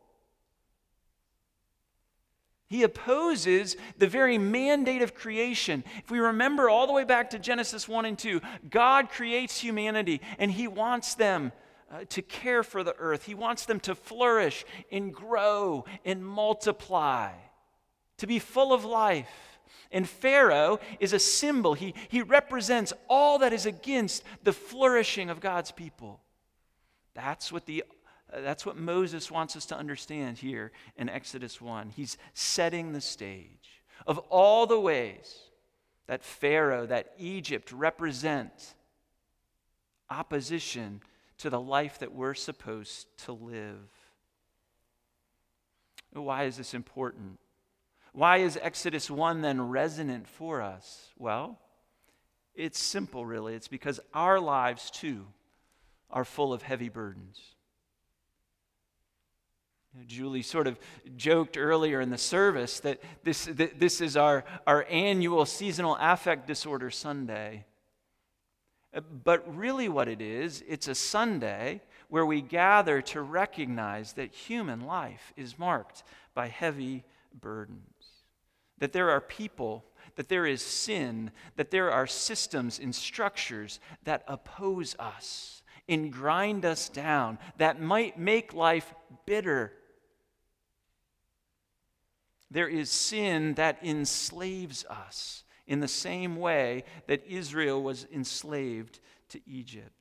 He 2.73 2.81
opposes 2.81 3.77
the 3.99 4.07
very 4.07 4.39
mandate 4.39 5.03
of 5.03 5.13
creation. 5.13 5.83
If 5.99 6.09
we 6.09 6.17
remember 6.17 6.69
all 6.69 6.87
the 6.87 6.93
way 6.93 7.03
back 7.03 7.29
to 7.29 7.37
Genesis 7.37 7.87
1 7.87 8.05
and 8.05 8.17
2, 8.17 8.41
God 8.67 9.09
creates 9.09 9.59
humanity 9.59 10.21
and 10.39 10.49
He 10.51 10.67
wants 10.67 11.13
them 11.13 11.51
uh, 11.91 12.05
to 12.09 12.23
care 12.23 12.63
for 12.63 12.83
the 12.83 12.95
earth. 12.97 13.25
He 13.25 13.35
wants 13.35 13.67
them 13.67 13.79
to 13.81 13.93
flourish 13.93 14.65
and 14.91 15.13
grow 15.13 15.85
and 16.03 16.25
multiply, 16.25 17.29
to 18.17 18.25
be 18.25 18.39
full 18.39 18.73
of 18.73 18.83
life. 18.83 19.52
And 19.91 20.07
Pharaoh 20.07 20.79
is 20.99 21.13
a 21.13 21.19
symbol, 21.19 21.73
he, 21.73 21.93
he 22.09 22.21
represents 22.21 22.93
all 23.09 23.39
that 23.39 23.53
is 23.53 23.65
against 23.65 24.23
the 24.43 24.53
flourishing 24.53 25.29
of 25.29 25.39
God's 25.39 25.71
people. 25.71 26.19
That's 27.13 27.51
what, 27.51 27.65
the, 27.65 27.83
uh, 28.31 28.41
that's 28.41 28.65
what 28.65 28.77
Moses 28.77 29.29
wants 29.29 29.55
us 29.55 29.65
to 29.67 29.77
understand 29.77 30.37
here 30.39 30.71
in 30.97 31.09
Exodus 31.09 31.61
1. 31.61 31.89
He's 31.89 32.17
setting 32.33 32.91
the 32.91 33.01
stage 33.01 33.83
of 34.07 34.17
all 34.29 34.65
the 34.65 34.79
ways 34.79 35.37
that 36.07 36.23
Pharaoh, 36.23 36.85
that 36.87 37.13
Egypt 37.17 37.71
represent 37.71 38.75
opposition 40.09 41.01
to 41.37 41.49
the 41.49 41.59
life 41.59 41.99
that 41.99 42.13
we're 42.13 42.33
supposed 42.33 43.07
to 43.25 43.31
live. 43.31 43.89
Why 46.13 46.43
is 46.43 46.57
this 46.57 46.73
important? 46.73 47.39
Why 48.13 48.37
is 48.37 48.59
Exodus 48.61 49.09
1 49.09 49.41
then 49.41 49.59
resonant 49.69 50.27
for 50.27 50.61
us? 50.61 51.09
Well, 51.17 51.59
it's 52.53 52.79
simple, 52.79 53.25
really. 53.25 53.55
It's 53.55 53.67
because 53.67 53.99
our 54.13 54.39
lives, 54.39 54.91
too, 54.91 55.25
are 56.11 56.23
full 56.23 56.53
of 56.53 56.61
heavy 56.61 56.89
burdens. 56.89 57.41
Julie 60.05 60.43
sort 60.43 60.67
of 60.67 60.79
joked 61.15 61.57
earlier 61.57 62.01
in 62.01 62.11
the 62.11 62.17
service 62.17 62.79
that 62.81 63.01
this, 63.23 63.45
that 63.45 63.79
this 63.79 63.99
is 63.99 64.15
our, 64.15 64.43
our 64.65 64.85
annual 64.89 65.45
seasonal 65.45 65.97
affect 65.99 66.47
disorder 66.47 66.91
Sunday. 66.91 67.65
But 69.23 69.55
really, 69.55 69.89
what 69.89 70.07
it 70.07 70.21
is, 70.21 70.63
it's 70.67 70.87
a 70.87 70.95
Sunday 70.95 71.81
where 72.09 72.25
we 72.25 72.41
gather 72.41 73.01
to 73.01 73.21
recognize 73.21 74.13
that 74.13 74.31
human 74.33 74.81
life 74.81 75.33
is 75.35 75.57
marked 75.57 76.03
by 76.35 76.47
heavy 76.47 77.03
burdens 77.39 78.02
that 78.79 78.93
there 78.93 79.09
are 79.09 79.21
people, 79.21 79.85
that 80.15 80.29
there 80.29 80.45
is 80.45 80.61
sin, 80.61 81.31
that 81.55 81.71
there 81.71 81.91
are 81.91 82.07
systems 82.07 82.79
and 82.79 82.93
structures 82.93 83.79
that 84.03 84.23
oppose 84.27 84.95
us 84.99 85.63
and 85.87 86.11
grind 86.13 86.65
us 86.65 86.89
down, 86.89 87.37
that 87.57 87.81
might 87.81 88.17
make 88.17 88.53
life 88.53 88.93
bitter. 89.25 89.73
There 92.51 92.67
is 92.67 92.89
sin 92.89 93.55
that 93.55 93.79
enslaves 93.83 94.85
us 94.85 95.43
in 95.65 95.79
the 95.79 95.87
same 95.87 96.35
way 96.35 96.83
that 97.07 97.25
Israel 97.27 97.81
was 97.81 98.05
enslaved 98.11 98.99
to 99.29 99.41
Egypt. 99.47 99.91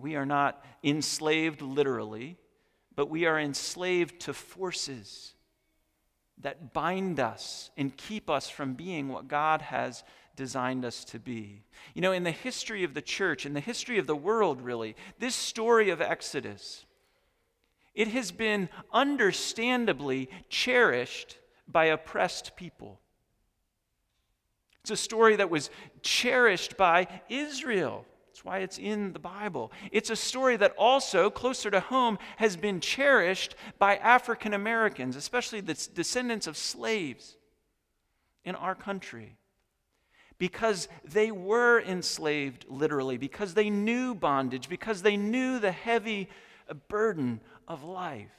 We 0.00 0.16
are 0.16 0.24
not 0.24 0.64
enslaved 0.82 1.60
literally, 1.60 2.38
but 2.94 3.10
we 3.10 3.26
are 3.26 3.38
enslaved 3.38 4.20
to 4.20 4.32
forces 4.32 5.34
that 6.42 6.72
bind 6.72 7.18
us 7.18 7.70
and 7.76 7.96
keep 7.96 8.28
us 8.28 8.48
from 8.48 8.74
being 8.74 9.08
what 9.08 9.28
God 9.28 9.62
has 9.62 10.04
designed 10.36 10.84
us 10.84 11.04
to 11.06 11.18
be. 11.18 11.62
You 11.94 12.02
know, 12.02 12.12
in 12.12 12.24
the 12.24 12.30
history 12.30 12.84
of 12.84 12.94
the 12.94 13.02
church, 13.02 13.46
in 13.46 13.54
the 13.54 13.60
history 13.60 13.98
of 13.98 14.06
the 14.06 14.16
world, 14.16 14.60
really, 14.60 14.96
this 15.18 15.34
story 15.34 15.90
of 15.90 16.00
Exodus, 16.00 16.84
it 17.94 18.08
has 18.08 18.32
been 18.32 18.68
understandably 18.92 20.28
cherished 20.48 21.38
by 21.68 21.86
oppressed 21.86 22.56
people. 22.56 23.00
It's 24.80 24.90
a 24.90 24.96
story 24.96 25.36
that 25.36 25.50
was 25.50 25.70
cherished 26.02 26.76
by 26.76 27.06
Israel. 27.28 28.04
Why 28.42 28.58
it's 28.58 28.78
in 28.78 29.12
the 29.12 29.18
Bible. 29.18 29.72
It's 29.90 30.10
a 30.10 30.16
story 30.16 30.56
that 30.56 30.74
also, 30.76 31.30
closer 31.30 31.70
to 31.70 31.80
home, 31.80 32.18
has 32.36 32.56
been 32.56 32.80
cherished 32.80 33.54
by 33.78 33.96
African 33.96 34.52
Americans, 34.52 35.16
especially 35.16 35.60
the 35.60 35.74
descendants 35.94 36.46
of 36.46 36.56
slaves 36.56 37.36
in 38.44 38.54
our 38.54 38.74
country. 38.74 39.36
Because 40.38 40.88
they 41.04 41.30
were 41.30 41.80
enslaved 41.80 42.66
literally, 42.68 43.16
because 43.16 43.54
they 43.54 43.70
knew 43.70 44.14
bondage, 44.14 44.68
because 44.68 45.02
they 45.02 45.16
knew 45.16 45.60
the 45.60 45.70
heavy 45.70 46.28
burden 46.88 47.40
of 47.68 47.84
life. 47.84 48.30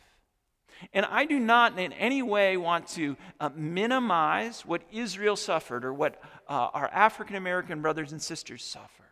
And 0.92 1.06
I 1.06 1.26
do 1.26 1.40
not 1.40 1.80
in 1.80 1.94
any 1.94 2.22
way 2.22 2.58
want 2.58 2.88
to 2.90 3.16
uh, 3.40 3.50
minimize 3.56 4.66
what 4.66 4.82
Israel 4.92 5.36
suffered 5.36 5.86
or 5.86 5.94
what 5.94 6.22
uh, 6.50 6.70
our 6.74 6.88
African 6.88 7.38
American 7.38 7.82
brothers 7.82 8.12
and 8.12 8.22
sisters 8.22 8.64
suffered. 8.66 9.03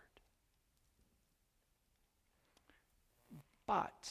But 3.67 4.09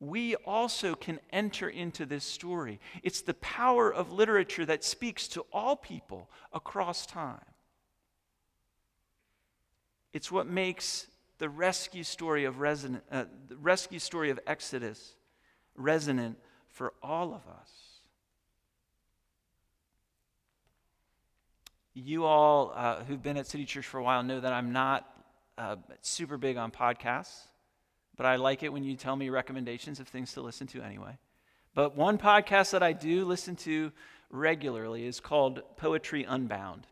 we 0.00 0.34
also 0.36 0.94
can 0.94 1.20
enter 1.32 1.68
into 1.68 2.06
this 2.06 2.24
story. 2.24 2.80
It's 3.02 3.22
the 3.22 3.34
power 3.34 3.92
of 3.92 4.12
literature 4.12 4.66
that 4.66 4.84
speaks 4.84 5.28
to 5.28 5.44
all 5.52 5.76
people 5.76 6.30
across 6.52 7.06
time. 7.06 7.40
It's 10.12 10.30
what 10.30 10.46
makes 10.46 11.06
the 11.38 11.48
rescue 11.48 12.04
story 12.04 12.44
of 12.44 12.60
uh, 12.62 13.24
the 13.48 13.56
rescue 13.60 13.98
story 13.98 14.30
of 14.30 14.38
Exodus 14.46 15.14
resonant 15.74 16.38
for 16.68 16.92
all 17.02 17.34
of 17.34 17.42
us. 17.48 17.70
You 21.94 22.24
all 22.24 22.72
uh, 22.74 23.04
who've 23.04 23.22
been 23.22 23.36
at 23.36 23.46
City 23.46 23.64
Church 23.64 23.86
for 23.86 23.98
a 23.98 24.02
while 24.02 24.22
know 24.22 24.40
that 24.40 24.52
I'm 24.52 24.72
not 24.72 25.08
uh, 25.56 25.76
super 26.00 26.36
big 26.36 26.56
on 26.56 26.70
podcasts, 26.70 27.42
but 28.16 28.26
I 28.26 28.36
like 28.36 28.62
it 28.62 28.72
when 28.72 28.84
you 28.84 28.96
tell 28.96 29.16
me 29.16 29.28
recommendations 29.28 30.00
of 30.00 30.08
things 30.08 30.32
to 30.34 30.40
listen 30.40 30.66
to 30.68 30.82
anyway. 30.82 31.18
But 31.74 31.96
one 31.96 32.18
podcast 32.18 32.70
that 32.70 32.82
I 32.82 32.92
do 32.92 33.24
listen 33.24 33.56
to 33.56 33.92
regularly 34.30 35.06
is 35.06 35.20
called 35.20 35.62
Poetry 35.76 36.24
Unbound. 36.24 36.86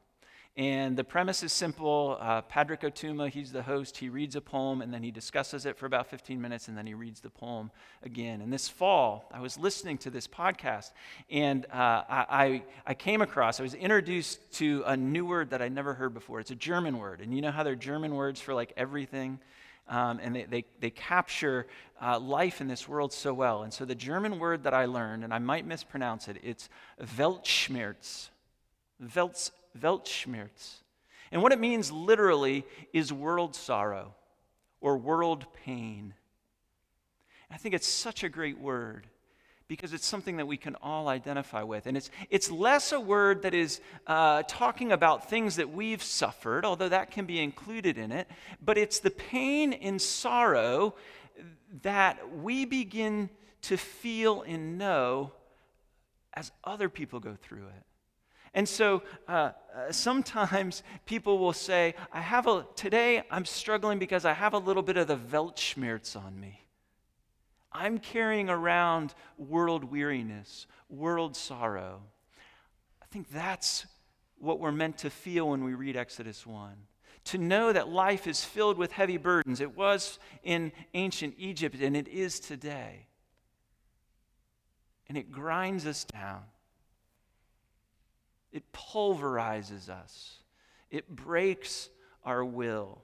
And 0.55 0.99
the 0.99 1.05
premise 1.05 1.43
is 1.43 1.51
simple. 1.51 2.19
Uh, 2.21 2.43
Patrick 2.43 2.83
Ó 2.83 2.91
Tuama, 2.91 3.31
he's 3.31 3.53
the 3.53 3.63
host. 3.63 3.97
He 3.97 4.11
reads 4.11 4.37
a 4.37 4.41
poem 4.43 4.83
and 4.83 4.93
then 4.93 5.03
he 5.03 5.11
discusses 5.11 5.65
it 5.65 5.79
for 5.79 5.87
about 5.87 6.09
15 6.09 6.39
minutes 6.39 6.69
and 6.69 6.77
then 6.77 6.87
he 6.87 6.93
reads 6.93 7.21
the 7.21 7.31
poem 7.31 7.71
again. 8.03 8.43
And 8.43 8.53
this 8.53 8.69
fall, 8.69 9.31
I 9.33 9.41
was 9.41 9.57
listening 9.57 9.97
to 9.99 10.11
this 10.11 10.29
podcast 10.29 10.91
and 11.31 11.65
uh, 11.73 12.05
I, 12.07 12.65
I 12.87 12.93
came 12.93 13.23
across, 13.23 13.61
I 13.61 13.63
was 13.63 13.73
introduced 13.73 14.53
to 14.59 14.83
a 14.85 14.95
new 14.95 15.25
word 15.25 15.51
that 15.51 15.63
I'd 15.63 15.73
never 15.73 15.95
heard 15.95 16.13
before. 16.13 16.39
It's 16.39 16.51
a 16.51 16.57
German 16.57 16.99
word. 16.99 17.23
And 17.23 17.35
you 17.35 17.41
know 17.41 17.51
how 17.51 17.63
they're 17.63 17.75
German 17.75 18.15
words 18.15 18.39
for 18.39 18.53
like 18.53 18.75
everything? 18.77 19.39
Um, 19.89 20.21
and 20.23 20.35
they, 20.35 20.45
they, 20.45 20.65
they 20.81 20.91
capture 20.91 21.67
uh, 22.01 22.19
life 22.19 22.61
in 22.61 22.69
this 22.69 22.89
world 22.89 23.13
so 23.13 23.35
well. 23.35 23.63
And 23.63 23.73
so 23.73 23.85
the 23.85 23.95
German 23.95 24.39
word 24.39 24.63
that 24.65 24.75
I 24.75 24.85
learned, 24.85 25.25
and 25.25 25.35
I 25.35 25.39
might 25.39 25.67
mispronounce 25.67 26.29
it, 26.29 26.39
it's 26.43 26.69
Weltschmerz. 27.17 28.29
Weltschmerz 29.03 29.51
Weltschmerz. 29.79 30.83
And 31.31 31.43
what 31.43 31.53
it 31.53 31.61
means 31.61 31.91
literally 31.91 32.65
is 32.93 33.13
world 33.13 33.55
sorrow 33.55 34.15
or 34.81 34.97
world 34.97 35.47
pain. 35.65 36.15
I 37.51 37.57
think 37.57 37.75
it's 37.75 37.89
such 37.89 38.25
a 38.25 38.29
great 38.29 38.59
word 38.59 39.07
because 39.73 39.95
it's 39.95 40.05
something 40.05 40.37
that 40.37 40.47
we 40.47 40.59
can 40.59 40.77
all 40.83 41.09
identify 41.09 41.63
with. 41.63 41.87
And 41.87 41.97
it's, 41.97 42.11
it's 42.29 42.51
less 42.51 42.93
a 42.93 43.01
word 43.01 43.41
that 43.41 43.55
is 43.55 43.81
uh, 44.07 44.43
talking 44.47 44.93
about 44.93 45.31
things 45.31 45.57
that 45.57 45.73
we've 45.73 46.03
suffered, 46.03 46.67
although 46.67 46.91
that 46.91 47.11
can 47.11 47.25
be 47.25 47.41
included 47.41 47.97
in 47.97 48.13
it, 48.13 48.29
but 48.63 48.77
it's 48.77 48.99
the 48.99 49.11
pain 49.11 49.73
and 49.73 49.99
sorrow 49.99 50.95
that 51.81 52.37
we 52.37 52.67
begin 52.67 53.31
to 53.63 53.79
feel 53.79 54.43
and 54.43 54.77
know 54.77 55.33
as 56.35 56.53
other 56.65 56.91
people 56.91 57.19
go 57.19 57.35
through 57.41 57.69
it. 57.69 57.85
And 58.53 58.69
so 58.69 59.03
uh, 59.27 59.53
uh, 59.75 59.91
sometimes 59.91 60.83
people 61.07 61.39
will 61.39 61.55
say, 61.55 61.95
I 62.13 62.21
have 62.21 62.47
a, 62.47 62.67
today 62.77 63.23
I'm 63.31 63.47
struggling 63.47 63.99
because 63.99 64.27
I 64.27 64.35
have 64.35 64.53
a 64.53 64.59
little 64.59 64.83
bit 64.83 64.99
of 64.99 65.07
the 65.07 65.17
Weltschmerz 65.17 66.15
on 66.15 66.39
me. 66.39 66.63
I'm 67.75 67.99
carrying 67.99 68.49
around 68.49 69.15
world 69.39 69.85
weariness, 69.85 70.67
world 70.89 71.37
sorrow. 71.37 72.03
I 73.03 73.07
think 73.07 73.31
that's 73.31 73.87
what 74.39 74.59
we're 74.59 74.73
meant 74.73 74.99
to 74.99 75.11
feel 75.11 75.51
when 75.51 75.65
we 75.65 75.75
read 75.75 75.97
Exodus 75.97 76.47
1. 76.47 76.73
To 77.27 77.39
know 77.39 77.73
that 77.73 77.89
life 77.89 78.27
is 78.27 78.45
filled 78.45 78.77
with 78.77 78.93
heavy 78.93 79.17
burdens. 79.17 79.61
It 79.61 79.77
was 79.77 80.19
in 80.43 80.73
ancient 80.95 81.35
Egypt 81.39 81.77
and 81.81 81.97
it 81.97 82.09
is 82.09 82.41
today. 82.41 83.07
And 85.09 85.17
it 85.17 85.31
grinds 85.31 85.87
us 85.87 86.05
down. 86.05 86.43
It 88.53 88.71
pulverizes 88.73 89.89
us, 89.89 90.39
it 90.91 91.09
breaks 91.09 91.89
our 92.25 92.45
will. 92.45 93.01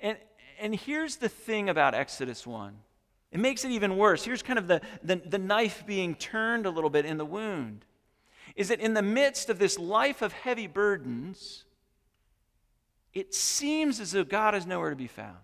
And, 0.00 0.18
and 0.60 0.74
here's 0.74 1.16
the 1.16 1.28
thing 1.28 1.68
about 1.68 1.94
Exodus 1.94 2.46
1 2.46 2.74
it 3.34 3.40
makes 3.40 3.64
it 3.64 3.72
even 3.72 3.96
worse. 3.96 4.24
Here's 4.24 4.44
kind 4.44 4.60
of 4.60 4.68
the, 4.68 4.80
the, 5.02 5.16
the 5.16 5.38
knife 5.38 5.84
being 5.84 6.14
turned 6.14 6.66
a 6.66 6.70
little 6.70 6.88
bit 6.88 7.04
in 7.04 7.18
the 7.18 7.24
wound. 7.24 7.84
Is 8.54 8.68
that 8.68 8.78
in 8.78 8.94
the 8.94 9.02
midst 9.02 9.50
of 9.50 9.58
this 9.58 9.76
life 9.76 10.22
of 10.22 10.32
heavy 10.32 10.68
burdens, 10.68 11.64
it 13.12 13.34
seems 13.34 13.98
as 13.98 14.12
though 14.12 14.22
God 14.22 14.54
is 14.54 14.66
nowhere 14.66 14.90
to 14.90 14.96
be 14.96 15.08
found. 15.08 15.38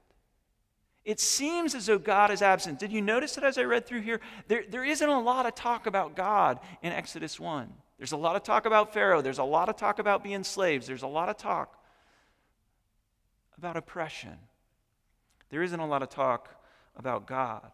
It 1.04 1.18
seems 1.18 1.74
as 1.74 1.86
though 1.86 1.98
God 1.98 2.30
is 2.30 2.42
absent. 2.42 2.78
Did 2.78 2.92
you 2.92 3.00
notice 3.00 3.34
that 3.34 3.42
as 3.42 3.58
I 3.58 3.62
read 3.62 3.86
through 3.86 4.02
here? 4.02 4.20
There, 4.46 4.62
there 4.68 4.84
isn't 4.84 5.08
a 5.08 5.20
lot 5.20 5.46
of 5.46 5.56
talk 5.56 5.88
about 5.88 6.14
God 6.14 6.60
in 6.82 6.92
Exodus 6.92 7.40
1. 7.40 7.72
There's 7.98 8.12
a 8.12 8.16
lot 8.16 8.36
of 8.36 8.44
talk 8.44 8.66
about 8.66 8.94
Pharaoh. 8.94 9.20
There's 9.20 9.38
a 9.38 9.44
lot 9.44 9.68
of 9.68 9.74
talk 9.74 9.98
about 9.98 10.22
being 10.22 10.44
slaves. 10.44 10.86
There's 10.86 11.02
a 11.02 11.08
lot 11.08 11.28
of 11.28 11.36
talk 11.36 11.76
about 13.58 13.76
oppression. 13.76 14.38
There 15.50 15.62
isn't 15.62 15.78
a 15.78 15.86
lot 15.86 16.02
of 16.02 16.08
talk 16.08 16.48
about 16.96 17.26
God. 17.26 17.70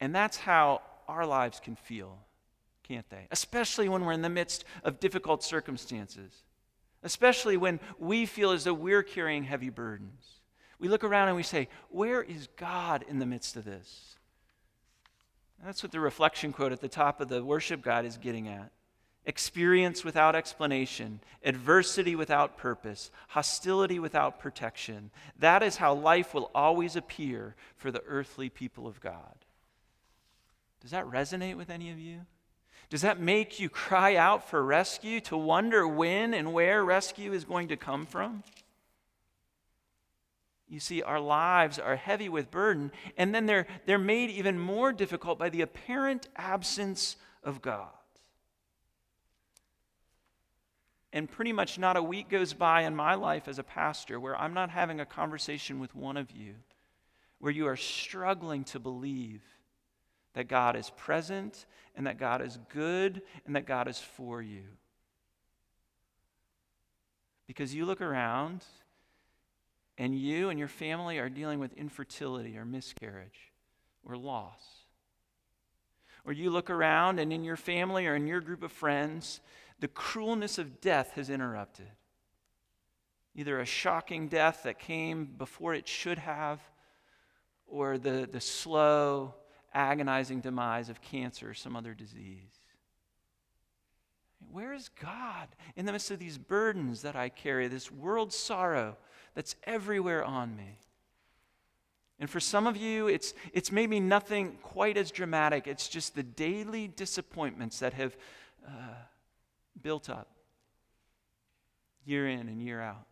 And 0.00 0.14
that's 0.14 0.36
how 0.36 0.82
our 1.08 1.24
lives 1.24 1.60
can 1.60 1.76
feel, 1.76 2.18
can't 2.82 3.08
they? 3.10 3.26
Especially 3.30 3.88
when 3.88 4.04
we're 4.04 4.12
in 4.12 4.22
the 4.22 4.28
midst 4.28 4.64
of 4.82 5.00
difficult 5.00 5.42
circumstances. 5.42 6.42
Especially 7.02 7.56
when 7.56 7.80
we 7.98 8.26
feel 8.26 8.50
as 8.50 8.64
though 8.64 8.74
we're 8.74 9.02
carrying 9.02 9.44
heavy 9.44 9.70
burdens. 9.70 10.40
We 10.78 10.88
look 10.88 11.04
around 11.04 11.28
and 11.28 11.36
we 11.36 11.42
say, 11.42 11.68
Where 11.90 12.22
is 12.22 12.48
God 12.56 13.04
in 13.08 13.18
the 13.18 13.26
midst 13.26 13.56
of 13.56 13.64
this? 13.64 14.16
That's 15.64 15.82
what 15.82 15.92
the 15.92 16.00
reflection 16.00 16.52
quote 16.52 16.72
at 16.72 16.80
the 16.80 16.88
top 16.88 17.20
of 17.20 17.28
the 17.28 17.42
worship 17.42 17.80
guide 17.80 18.04
is 18.04 18.18
getting 18.18 18.48
at. 18.48 18.70
Experience 19.26 20.04
without 20.04 20.36
explanation, 20.36 21.20
adversity 21.42 22.14
without 22.14 22.58
purpose, 22.58 23.10
hostility 23.28 23.98
without 23.98 24.38
protection. 24.38 25.10
That 25.38 25.62
is 25.62 25.76
how 25.76 25.94
life 25.94 26.34
will 26.34 26.50
always 26.54 26.94
appear 26.94 27.54
for 27.76 27.90
the 27.90 28.02
earthly 28.06 28.50
people 28.50 28.86
of 28.86 29.00
God. 29.00 29.34
Does 30.82 30.90
that 30.90 31.06
resonate 31.06 31.56
with 31.56 31.70
any 31.70 31.90
of 31.90 31.98
you? 31.98 32.20
Does 32.90 33.00
that 33.00 33.18
make 33.18 33.58
you 33.58 33.70
cry 33.70 34.14
out 34.16 34.50
for 34.50 34.62
rescue, 34.62 35.20
to 35.22 35.38
wonder 35.38 35.88
when 35.88 36.34
and 36.34 36.52
where 36.52 36.84
rescue 36.84 37.32
is 37.32 37.44
going 37.44 37.68
to 37.68 37.76
come 37.78 38.04
from? 38.04 38.42
You 40.68 40.80
see, 40.80 41.02
our 41.02 41.20
lives 41.20 41.78
are 41.78 41.96
heavy 41.96 42.28
with 42.28 42.50
burden, 42.50 42.92
and 43.16 43.34
then 43.34 43.46
they're, 43.46 43.66
they're 43.86 43.98
made 43.98 44.30
even 44.30 44.58
more 44.58 44.92
difficult 44.92 45.38
by 45.38 45.48
the 45.48 45.62
apparent 45.62 46.28
absence 46.36 47.16
of 47.42 47.62
God. 47.62 47.88
And 51.14 51.30
pretty 51.30 51.52
much 51.52 51.78
not 51.78 51.96
a 51.96 52.02
week 52.02 52.28
goes 52.28 52.52
by 52.54 52.82
in 52.82 52.96
my 52.96 53.14
life 53.14 53.46
as 53.46 53.60
a 53.60 53.62
pastor 53.62 54.18
where 54.18 54.36
I'm 54.36 54.52
not 54.52 54.68
having 54.68 54.98
a 54.98 55.06
conversation 55.06 55.78
with 55.78 55.94
one 55.94 56.16
of 56.16 56.32
you 56.32 56.56
where 57.38 57.52
you 57.52 57.68
are 57.68 57.76
struggling 57.76 58.64
to 58.64 58.80
believe 58.80 59.40
that 60.34 60.48
God 60.48 60.74
is 60.74 60.90
present 60.96 61.66
and 61.94 62.08
that 62.08 62.18
God 62.18 62.42
is 62.42 62.58
good 62.68 63.22
and 63.46 63.54
that 63.54 63.64
God 63.64 63.86
is 63.86 64.00
for 64.00 64.42
you. 64.42 64.64
Because 67.46 67.72
you 67.72 67.86
look 67.86 68.00
around 68.00 68.64
and 69.96 70.18
you 70.18 70.48
and 70.48 70.58
your 70.58 70.66
family 70.66 71.18
are 71.18 71.28
dealing 71.28 71.60
with 71.60 71.72
infertility 71.74 72.58
or 72.58 72.64
miscarriage 72.64 73.52
or 74.04 74.16
loss. 74.16 74.62
Or 76.24 76.32
you 76.32 76.50
look 76.50 76.70
around 76.70 77.20
and 77.20 77.32
in 77.32 77.44
your 77.44 77.56
family 77.56 78.08
or 78.08 78.16
in 78.16 78.26
your 78.26 78.40
group 78.40 78.64
of 78.64 78.72
friends, 78.72 79.40
the 79.84 79.88
cruelness 79.88 80.56
of 80.56 80.80
death 80.80 81.10
has 81.14 81.28
interrupted. 81.28 81.90
Either 83.34 83.60
a 83.60 83.66
shocking 83.66 84.28
death 84.28 84.62
that 84.62 84.78
came 84.78 85.26
before 85.26 85.74
it 85.74 85.86
should 85.86 86.18
have, 86.18 86.58
or 87.66 87.98
the, 87.98 88.26
the 88.32 88.40
slow, 88.40 89.34
agonizing 89.74 90.40
demise 90.40 90.88
of 90.88 91.02
cancer 91.02 91.50
or 91.50 91.52
some 91.52 91.76
other 91.76 91.92
disease. 91.92 92.58
Where 94.50 94.72
is 94.72 94.88
God 94.88 95.48
in 95.76 95.84
the 95.84 95.92
midst 95.92 96.10
of 96.10 96.18
these 96.18 96.38
burdens 96.38 97.02
that 97.02 97.14
I 97.14 97.28
carry, 97.28 97.68
this 97.68 97.92
world 97.92 98.32
sorrow 98.32 98.96
that's 99.34 99.54
everywhere 99.64 100.24
on 100.24 100.56
me. 100.56 100.78
And 102.18 102.30
for 102.30 102.40
some 102.40 102.66
of 102.66 102.78
you, 102.78 103.08
it's, 103.08 103.34
it's 103.52 103.70
maybe 103.70 104.00
nothing 104.00 104.56
quite 104.62 104.96
as 104.96 105.10
dramatic. 105.10 105.66
It's 105.66 105.88
just 105.88 106.14
the 106.14 106.22
daily 106.22 106.88
disappointments 106.88 107.80
that 107.80 107.92
have 107.92 108.16
uh, 108.66 108.94
built 109.80 110.08
up 110.08 110.28
year 112.04 112.28
in 112.28 112.48
and 112.48 112.60
year 112.60 112.80
out. 112.80 113.06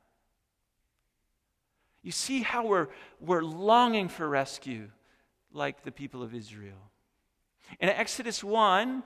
You 2.02 2.12
see 2.12 2.42
how 2.42 2.66
we're, 2.66 2.88
we're 3.20 3.42
longing 3.42 4.08
for 4.08 4.28
rescue, 4.28 4.90
like 5.52 5.82
the 5.82 5.92
people 5.92 6.22
of 6.22 6.34
Israel. 6.34 6.90
And 7.80 7.90
Exodus 7.90 8.42
1 8.42 9.02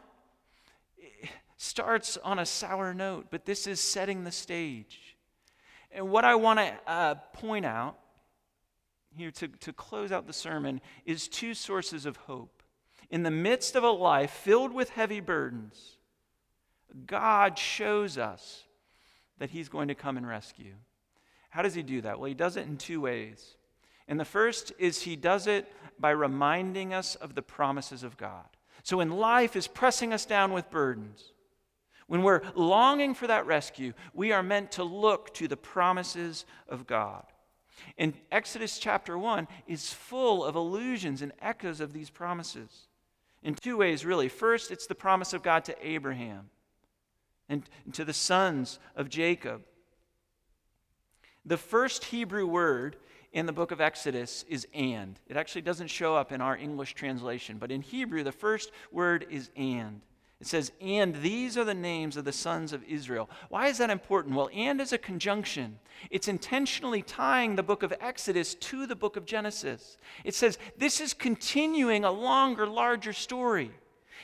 starts 1.57 2.17
on 2.19 2.39
a 2.39 2.47
sour 2.47 2.95
note, 2.95 3.27
but 3.31 3.45
this 3.45 3.67
is 3.67 3.81
setting 3.81 4.25
the 4.25 4.33
stage. 4.33 5.17
And 5.93 6.11
what 6.11 6.25
I 6.25 6.35
want 6.35 6.59
to 6.59 6.75
uh, 6.87 7.15
point 7.33 7.67
out 7.67 7.99
here 9.15 9.31
to, 9.31 9.49
to 9.49 9.73
close 9.73 10.13
out 10.13 10.27
the 10.27 10.33
sermon 10.33 10.81
is 11.05 11.29
two 11.29 11.55
sources 11.55 12.07
of 12.07 12.17
hope. 12.17 12.63
In 13.11 13.23
the 13.23 13.31
midst 13.31 13.77
of 13.77 13.85
a 13.85 13.91
life 13.91 14.31
filled 14.31 14.73
with 14.73 14.91
heavy 14.91 15.21
burdens, 15.21 15.97
God 17.07 17.59
shows 17.59 18.17
us 18.17 18.65
that 19.39 19.51
He's 19.51 19.69
going 19.69 19.89
to 19.89 19.95
come 19.95 20.17
and 20.17 20.27
rescue. 20.27 20.75
How 21.51 21.63
does 21.63 21.75
He 21.75 21.83
do 21.83 22.01
that? 22.03 22.19
Well, 22.19 22.29
He 22.29 22.35
does 22.35 22.57
it 22.57 22.67
in 22.67 22.77
two 22.77 23.01
ways. 23.01 23.57
And 24.09 24.19
the 24.19 24.25
first 24.25 24.73
is 24.79 25.03
He 25.03 25.17
does 25.17 25.47
it 25.47 25.71
by 25.99 26.11
reminding 26.11 26.95
us 26.95 27.15
of 27.17 27.35
the 27.35 27.43
promises 27.43 28.03
of 28.03 28.17
God. 28.17 28.45
So 28.83 28.99
when 28.99 29.11
life 29.11 29.57
is 29.57 29.67
pressing 29.67 30.13
us 30.13 30.25
down 30.25 30.53
with 30.53 30.71
burdens, 30.71 31.33
when 32.07 32.23
we're 32.23 32.43
longing 32.55 33.15
for 33.15 33.27
that 33.27 33.47
rescue, 33.47 33.93
we 34.15 34.31
are 34.31 34.43
meant 34.43 34.73
to 34.73 34.85
look 34.85 35.35
to 35.35 35.49
the 35.49 35.57
promises 35.57 36.45
of 36.69 36.87
God. 36.87 37.25
And 37.99 38.15
Exodus 38.31 38.79
chapter 38.79 39.19
1 39.19 39.49
is 39.67 39.93
full 39.93 40.45
of 40.45 40.55
allusions 40.55 41.21
and 41.21 41.33
echoes 41.43 41.81
of 41.81 41.93
these 41.93 42.11
promises 42.11 42.89
in 43.43 43.55
two 43.55 43.77
ways, 43.77 44.05
really. 44.05 44.29
First, 44.29 44.71
it's 44.71 44.87
the 44.87 44.95
promise 44.95 45.33
of 45.33 45.43
God 45.43 45.65
to 45.67 45.87
Abraham 45.87 46.51
and 47.49 47.63
to 47.93 48.05
the 48.05 48.13
sons 48.13 48.79
of 48.95 49.09
Jacob. 49.09 49.63
The 51.45 51.57
first 51.57 52.05
Hebrew 52.05 52.47
word 52.47 52.97
in 53.33 53.47
the 53.47 53.53
book 53.53 53.71
of 53.71 53.81
Exodus 53.81 54.45
is 54.49 54.67
and. 54.75 55.21
It 55.29 55.37
actually 55.37 55.63
doesn't 55.63 55.89
show 55.89 56.17
up 56.17 56.33
in 56.33 56.41
our 56.41 56.57
English 56.57 56.95
translation, 56.95 57.59
but 57.59 57.71
in 57.71 57.83
Hebrew, 57.83 58.23
the 58.23 58.33
first 58.33 58.73
word 58.91 59.27
is 59.31 59.51
and. 59.57 60.01
It 60.41 60.47
says, 60.47 60.71
and 60.83 61.15
these 61.17 61.57
are 61.57 61.65
the 61.65 61.73
names 61.73 62.19
of 62.19 62.27
the 62.27 62.33
sons 62.33 62.75
of 62.75 62.85
Israel. 62.85 63.31
Why 63.49 63.69
is 63.69 63.79
that 63.79 63.89
important? 63.89 64.35
Well, 64.35 64.51
and 64.55 64.81
is 64.83 64.93
a 64.93 64.99
conjunction. 64.99 65.79
It's 66.11 66.29
intentionally 66.29 67.01
tying 67.01 67.57
the 67.57 67.63
book 67.63 67.83
of 67.83 67.95
Exodus 68.01 68.55
to 68.55 68.87
the 68.87 68.97
book 68.97 69.17
of 69.17 69.25
Genesis. 69.25 69.97
It 70.25 70.35
says, 70.35 70.59
this 70.77 71.01
is 71.01 71.15
continuing 71.15 72.05
a 72.05 72.11
longer, 72.11 72.67
larger 72.67 73.15
story. 73.15 73.71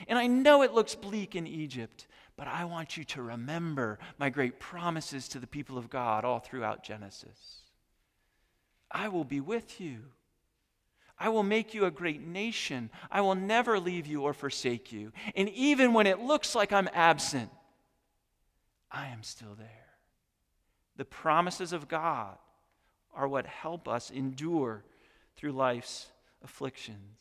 And 0.07 0.19
I 0.19 0.27
know 0.27 0.63
it 0.63 0.75
looks 0.75 0.95
bleak 0.95 1.35
in 1.35 1.47
Egypt, 1.47 2.07
but 2.37 2.49
I 2.49 2.65
want 2.65 2.97
you 2.97 3.05
to 3.05 3.23
remember 3.23 3.99
my 4.19 4.31
great 4.31 4.59
promises 4.59 5.29
to 5.29 5.39
the 5.39 5.47
people 5.47 5.79
of 5.79 5.91
God 5.91 6.25
all 6.25 6.41
throughout 6.41 6.83
Genesis. 6.83 7.61
I 8.91 9.09
will 9.09 9.25
be 9.25 9.41
with 9.41 9.81
you. 9.81 10.01
I 11.19 11.29
will 11.29 11.43
make 11.43 11.73
you 11.73 11.85
a 11.85 11.91
great 11.91 12.21
nation. 12.21 12.91
I 13.11 13.21
will 13.21 13.35
never 13.35 13.79
leave 13.79 14.07
you 14.07 14.23
or 14.23 14.35
forsake 14.35 14.93
you. 14.93 15.13
And 15.37 15.49
even 15.51 15.93
when 15.93 16.07
it 16.07 16.19
looks 16.19 16.55
like 16.55 16.73
I'm 16.73 16.89
absent, 16.93 17.51
I 18.91 19.09
am 19.09 19.23
still 19.23 19.55
there. 19.57 19.69
The 20.97 21.05
promises 21.05 21.73
of 21.73 21.89
God 21.89 22.37
are 23.15 23.29
what 23.29 23.47
help 23.47 23.89
us 23.89 24.11
endure 24.11 24.85
through 25.37 25.53
life's 25.53 26.09
afflictions. 26.43 27.19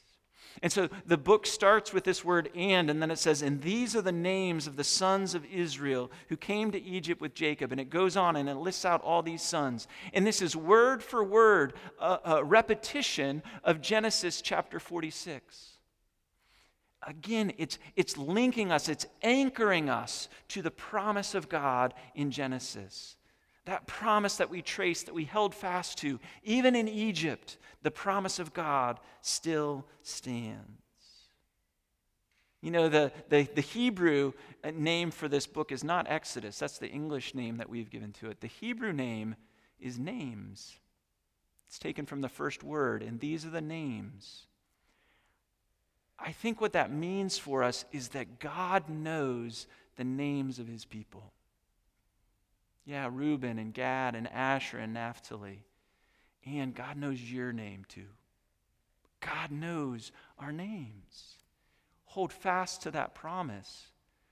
And 0.61 0.71
so 0.71 0.89
the 1.05 1.17
book 1.17 1.47
starts 1.47 1.93
with 1.93 2.03
this 2.03 2.23
word 2.23 2.49
and, 2.55 2.89
and 2.89 3.01
then 3.01 3.09
it 3.09 3.19
says, 3.19 3.41
And 3.41 3.61
these 3.61 3.95
are 3.95 4.01
the 4.01 4.11
names 4.11 4.67
of 4.67 4.75
the 4.75 4.83
sons 4.83 5.33
of 5.33 5.45
Israel 5.45 6.11
who 6.29 6.37
came 6.37 6.71
to 6.71 6.81
Egypt 6.81 7.21
with 7.21 7.33
Jacob. 7.33 7.71
And 7.71 7.81
it 7.81 7.89
goes 7.89 8.15
on 8.15 8.35
and 8.35 8.47
it 8.47 8.55
lists 8.55 8.85
out 8.85 9.01
all 9.01 9.23
these 9.23 9.41
sons. 9.41 9.87
And 10.13 10.25
this 10.25 10.41
is 10.41 10.55
word 10.55 11.01
for 11.01 11.23
word 11.23 11.73
a, 11.99 12.19
a 12.25 12.43
repetition 12.43 13.41
of 13.63 13.81
Genesis 13.81 14.41
chapter 14.41 14.79
46. 14.79 15.77
Again, 17.07 17.53
it's, 17.57 17.79
it's 17.95 18.15
linking 18.17 18.71
us, 18.71 18.87
it's 18.87 19.07
anchoring 19.23 19.89
us 19.89 20.29
to 20.49 20.61
the 20.61 20.69
promise 20.69 21.33
of 21.33 21.49
God 21.49 21.95
in 22.13 22.29
Genesis. 22.29 23.15
That 23.65 23.85
promise 23.85 24.37
that 24.37 24.49
we 24.49 24.61
traced, 24.61 25.05
that 25.05 25.15
we 25.15 25.25
held 25.25 25.53
fast 25.53 25.99
to, 25.99 26.19
even 26.43 26.75
in 26.75 26.87
Egypt, 26.87 27.57
the 27.83 27.91
promise 27.91 28.39
of 28.39 28.53
God 28.53 28.99
still 29.21 29.85
stands. 30.01 30.81
You 32.61 32.71
know, 32.71 32.89
the, 32.89 33.11
the, 33.29 33.43
the, 33.55 33.61
Hebrew 33.61 34.33
uh, 34.63 34.71
name 34.71 35.09
for 35.09 35.27
this 35.27 35.47
book 35.47 35.71
is 35.71 35.83
not 35.83 36.05
Exodus. 36.09 36.59
That's 36.59 36.77
the 36.77 36.89
English 36.89 37.33
name 37.33 37.57
that 37.57 37.69
we've 37.69 37.89
given 37.89 38.11
to 38.13 38.29
it. 38.29 38.39
The 38.39 38.47
Hebrew 38.47 38.93
name 38.93 39.35
is 39.79 39.97
names. 39.97 40.77
It's 41.67 41.79
taken 41.79 42.05
from 42.05 42.21
the 42.21 42.29
first 42.29 42.63
word, 42.63 43.01
and 43.01 43.19
these 43.19 43.45
are 43.45 43.49
the 43.49 43.61
names. 43.61 44.45
I 46.19 46.31
think 46.31 46.61
what 46.61 46.73
that 46.73 46.91
means 46.91 47.37
for 47.39 47.63
us 47.63 47.85
is 47.91 48.09
that 48.09 48.39
God 48.39 48.89
knows 48.89 49.65
the 49.95 50.03
names 50.03 50.59
of 50.59 50.67
his 50.67 50.85
people. 50.85 51.33
Yeah, 52.85 53.09
Reuben 53.11 53.59
and 53.59 53.73
Gad 53.73 54.15
and 54.15 54.27
Asher 54.31 54.77
and 54.77 54.93
Naphtali. 54.93 55.63
And 56.45 56.73
God 56.73 56.97
knows 56.97 57.21
your 57.21 57.53
name 57.53 57.85
too. 57.87 58.07
God 59.19 59.51
knows 59.51 60.11
our 60.39 60.51
names. 60.51 61.37
Hold 62.05 62.33
fast 62.33 62.81
to 62.83 62.91
that 62.91 63.13
promise 63.13 63.87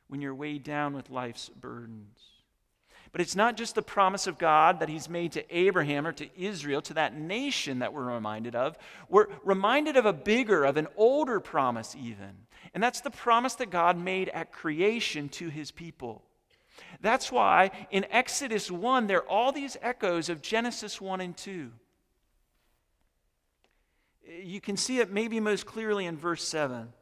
when 0.07 0.21
you're 0.21 0.33
weighed 0.33 0.63
down 0.63 0.93
with 0.93 1.11
life's 1.11 1.49
burdens. 1.49 2.19
But 3.11 3.21
it's 3.21 3.35
not 3.35 3.57
just 3.57 3.75
the 3.75 3.81
promise 3.81 4.27
of 4.27 4.37
God 4.37 4.79
that 4.79 4.89
He's 4.89 5.09
made 5.09 5.31
to 5.33 5.55
Abraham 5.55 6.05
or 6.05 6.11
to 6.13 6.29
Israel, 6.39 6.81
to 6.83 6.93
that 6.95 7.17
nation 7.17 7.79
that 7.79 7.93
we're 7.93 8.13
reminded 8.13 8.55
of. 8.55 8.77
We're 9.07 9.27
reminded 9.43 9.97
of 9.97 10.05
a 10.05 10.13
bigger, 10.13 10.63
of 10.63 10.77
an 10.77 10.87
older 10.95 11.39
promise, 11.39 11.95
even. 11.95 12.31
And 12.73 12.83
that's 12.83 13.01
the 13.01 13.09
promise 13.09 13.55
that 13.55 13.71
God 13.71 13.97
made 13.97 14.29
at 14.29 14.51
creation 14.51 15.29
to 15.29 15.49
His 15.49 15.71
people. 15.71 16.23
That's 17.01 17.31
why 17.31 17.71
in 17.91 18.05
Exodus 18.09 18.69
1, 18.69 19.07
there 19.07 19.19
are 19.19 19.29
all 19.29 19.51
these 19.51 19.77
echoes 19.81 20.29
of 20.29 20.41
Genesis 20.41 20.99
1 20.99 21.21
and 21.21 21.35
2. 21.35 21.71
You 24.43 24.61
can 24.61 24.77
see 24.77 24.99
it 24.99 25.11
maybe 25.11 25.39
most 25.39 25.65
clearly 25.65 26.05
in 26.05 26.17
verse 26.17 26.47
7. 26.47 26.93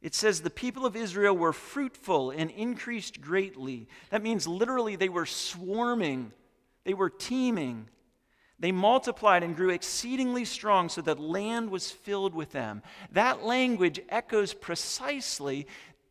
It 0.00 0.14
says, 0.14 0.40
The 0.40 0.50
people 0.50 0.86
of 0.86 0.96
Israel 0.96 1.36
were 1.36 1.52
fruitful 1.52 2.30
and 2.30 2.50
increased 2.50 3.20
greatly. 3.20 3.88
That 4.10 4.22
means 4.22 4.46
literally 4.46 4.96
they 4.96 5.08
were 5.08 5.26
swarming, 5.26 6.32
they 6.84 6.94
were 6.94 7.10
teeming. 7.10 7.88
They 8.60 8.72
multiplied 8.72 9.44
and 9.44 9.54
grew 9.54 9.70
exceedingly 9.70 10.44
strong 10.44 10.88
so 10.88 11.00
that 11.02 11.20
land 11.20 11.70
was 11.70 11.92
filled 11.92 12.34
with 12.34 12.50
them. 12.50 12.82
That 13.12 13.44
language 13.44 14.00
echoes 14.08 14.52
precisely 14.52 15.68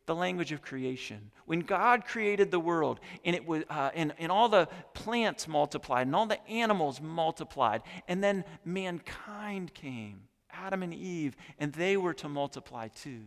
the 0.08 0.14
language 0.14 0.52
of 0.52 0.62
creation. 0.62 1.30
When 1.44 1.60
God 1.60 2.06
created 2.06 2.50
the 2.50 2.58
world 2.58 2.98
and, 3.24 3.36
it 3.36 3.46
was, 3.46 3.62
uh, 3.68 3.90
and, 3.94 4.14
and 4.18 4.32
all 4.32 4.48
the 4.48 4.66
plants 4.94 5.46
multiplied 5.46 6.06
and 6.06 6.16
all 6.16 6.26
the 6.26 6.44
animals 6.48 7.00
multiplied, 7.00 7.82
and 8.08 8.24
then 8.24 8.44
mankind 8.64 9.74
came, 9.74 10.22
Adam 10.50 10.82
and 10.82 10.94
Eve, 10.94 11.36
and 11.60 11.74
they 11.74 11.98
were 11.98 12.14
to 12.14 12.28
multiply 12.28 12.88
too. 12.88 13.20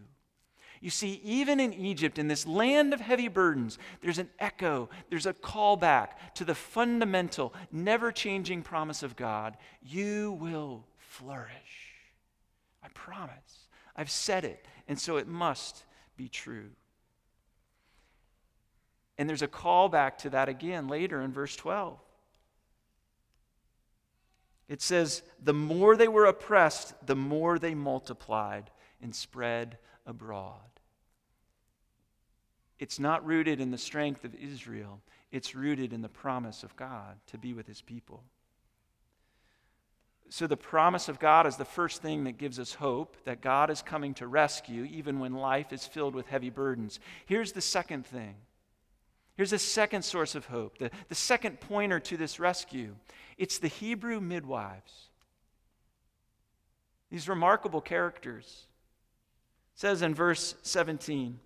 You 0.81 0.89
see, 0.89 1.21
even 1.23 1.59
in 1.59 1.71
Egypt, 1.71 2.17
in 2.17 2.27
this 2.27 2.47
land 2.47 2.95
of 2.95 2.99
heavy 2.99 3.27
burdens, 3.27 3.77
there's 4.01 4.17
an 4.17 4.29
echo, 4.39 4.89
there's 5.11 5.27
a 5.27 5.33
callback 5.33 6.07
to 6.33 6.43
the 6.43 6.55
fundamental, 6.55 7.53
never 7.71 8.11
changing 8.11 8.63
promise 8.63 9.03
of 9.03 9.15
God 9.15 9.55
you 9.83 10.31
will 10.31 10.87
flourish. 10.97 11.93
I 12.83 12.87
promise. 12.95 13.67
I've 13.95 14.09
said 14.09 14.45
it, 14.45 14.65
and 14.87 14.99
so 14.99 15.17
it 15.17 15.27
must 15.27 15.85
be 16.17 16.29
true. 16.29 16.69
And 19.17 19.29
there's 19.29 19.41
a 19.41 19.47
callback 19.47 20.17
to 20.19 20.31
that 20.31 20.49
again 20.49 20.87
later 20.87 21.21
in 21.21 21.31
verse 21.31 21.55
12. 21.55 21.99
It 24.67 24.81
says, 24.81 25.21
The 25.43 25.53
more 25.53 25.95
they 25.95 26.07
were 26.07 26.25
oppressed, 26.25 26.93
the 27.05 27.15
more 27.15 27.59
they 27.59 27.75
multiplied 27.75 28.71
and 29.01 29.15
spread 29.15 29.77
abroad. 30.05 30.59
It's 32.79 32.99
not 32.99 33.25
rooted 33.25 33.59
in 33.59 33.69
the 33.69 33.77
strength 33.77 34.23
of 34.25 34.33
Israel, 34.33 35.01
it's 35.31 35.55
rooted 35.55 35.93
in 35.93 36.01
the 36.01 36.09
promise 36.09 36.63
of 36.63 36.75
God 36.75 37.19
to 37.27 37.37
be 37.37 37.53
with 37.53 37.67
his 37.67 37.81
people. 37.81 38.23
So, 40.33 40.47
the 40.47 40.55
promise 40.55 41.09
of 41.09 41.19
God 41.19 41.45
is 41.45 41.57
the 41.57 41.65
first 41.65 42.01
thing 42.01 42.23
that 42.23 42.37
gives 42.37 42.57
us 42.57 42.73
hope 42.73 43.17
that 43.25 43.41
God 43.41 43.69
is 43.69 43.81
coming 43.81 44.13
to 44.13 44.27
rescue, 44.27 44.85
even 44.85 45.19
when 45.19 45.33
life 45.33 45.73
is 45.73 45.85
filled 45.85 46.15
with 46.15 46.25
heavy 46.27 46.49
burdens. 46.49 47.01
Here's 47.25 47.51
the 47.51 47.59
second 47.59 48.05
thing. 48.05 48.35
Here's 49.35 49.51
a 49.51 49.59
second 49.59 50.03
source 50.03 50.33
of 50.33 50.45
hope, 50.45 50.77
the, 50.77 50.89
the 51.09 51.15
second 51.15 51.59
pointer 51.59 51.99
to 51.99 52.15
this 52.15 52.39
rescue. 52.39 52.95
It's 53.37 53.59
the 53.59 53.67
Hebrew 53.67 54.21
midwives. 54.21 55.09
These 57.11 57.27
remarkable 57.27 57.81
characters. 57.81 58.67
It 59.75 59.81
says 59.81 60.01
in 60.01 60.15
verse 60.15 60.55
17 60.61 61.41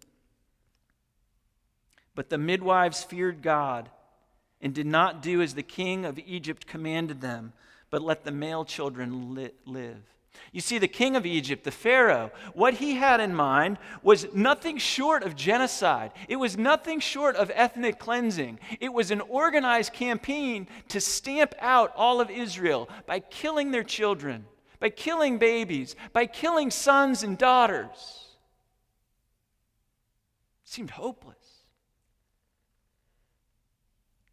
But 2.14 2.30
the 2.30 2.38
midwives 2.38 3.04
feared 3.04 3.42
God 3.42 3.90
and 4.62 4.76
did 4.76 4.86
not 4.86 5.24
do 5.24 5.42
as 5.42 5.56
the 5.56 5.64
king 5.64 6.06
of 6.06 6.20
Egypt 6.20 6.68
commanded 6.68 7.22
them 7.22 7.54
but 7.96 8.02
let 8.02 8.26
the 8.26 8.32
male 8.32 8.66
children 8.66 9.34
li- 9.36 9.52
live. 9.66 10.04
You 10.52 10.60
see, 10.60 10.80
the 10.80 10.86
king 10.86 11.16
of 11.16 11.26
Egypt, 11.26 11.64
the 11.64 11.72
Pharaoh, 11.72 12.30
what 12.54 12.74
he 12.74 12.96
had 12.96 13.22
in 13.22 13.34
mind 13.34 13.78
was 14.04 14.28
nothing 14.34 14.78
short 14.78 15.24
of 15.24 15.38
genocide. 15.38 16.12
It 16.28 16.36
was 16.36 16.58
nothing 16.58 17.00
short 17.00 17.38
of 17.38 17.50
ethnic 17.56 17.98
cleansing. 17.98 18.60
It 18.82 18.92
was 18.92 19.12
an 19.12 19.22
organized 19.22 19.94
campaign 19.94 20.68
to 20.90 21.00
stamp 21.00 21.56
out 21.62 21.94
all 21.96 22.20
of 22.20 22.30
Israel 22.30 22.90
by 23.06 23.22
killing 23.22 23.72
their 23.72 23.82
children, 23.82 24.44
by 24.82 24.90
killing 24.90 25.38
babies, 25.38 25.96
by 26.12 26.26
killing 26.26 26.72
sons 26.72 27.24
and 27.24 27.38
daughters. 27.38 28.26
It 30.66 30.70
seemed 30.70 30.90
hopeless. 30.90 31.38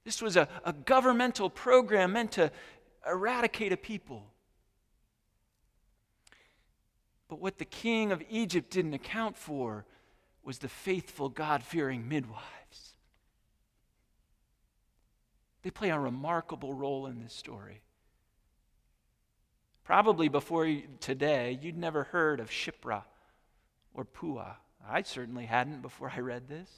This 0.05 0.21
was 0.21 0.37
a, 0.37 0.49
a 0.65 0.73
governmental 0.73 1.49
program 1.49 2.15
meant 2.15 2.33
to 2.33 2.51
eradicate 3.07 3.73
a 3.73 3.77
people. 3.77 4.25
But 7.29 7.41
what 7.41 7.59
the 7.59 7.65
king 7.65 8.13
of 8.13 8.23
Egypt 8.29 8.71
didn't 8.71 8.95
account 8.95 9.37
for 9.37 9.87
was 10.43 10.59
the 10.59 10.69
faithful, 10.69 11.29
God 11.29 11.63
fearing 11.63 12.09
midwives. 12.09 12.95
They 15.63 15.71
play 15.71 15.91
a 15.91 15.99
remarkable 15.99 16.75
role 16.75 17.07
in 17.07 17.23
this 17.23 17.33
story. 17.33 17.81
Probably 19.85 20.29
before 20.29 20.69
today, 21.01 21.59
you'd 21.61 21.79
never 21.79 22.05
heard 22.05 22.41
of 22.41 22.51
Shiphrah 22.51 23.05
or 23.95 24.05
Puah. 24.05 24.57
I 24.89 25.03
certainly 25.03 25.47
hadn't 25.47 25.83
before 25.83 26.13
I 26.15 26.21
read 26.21 26.49
this. 26.49 26.69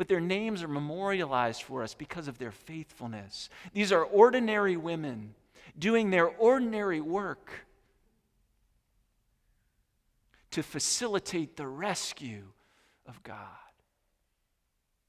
But 0.00 0.08
their 0.08 0.18
names 0.18 0.62
are 0.62 0.68
memorialized 0.68 1.62
for 1.62 1.82
us 1.82 1.92
because 1.92 2.26
of 2.26 2.38
their 2.38 2.52
faithfulness. 2.52 3.50
These 3.74 3.92
are 3.92 4.02
ordinary 4.02 4.78
women 4.78 5.34
doing 5.78 6.08
their 6.08 6.26
ordinary 6.26 7.02
work 7.02 7.50
to 10.52 10.62
facilitate 10.62 11.58
the 11.58 11.66
rescue 11.66 12.44
of 13.04 13.22
God, 13.22 13.36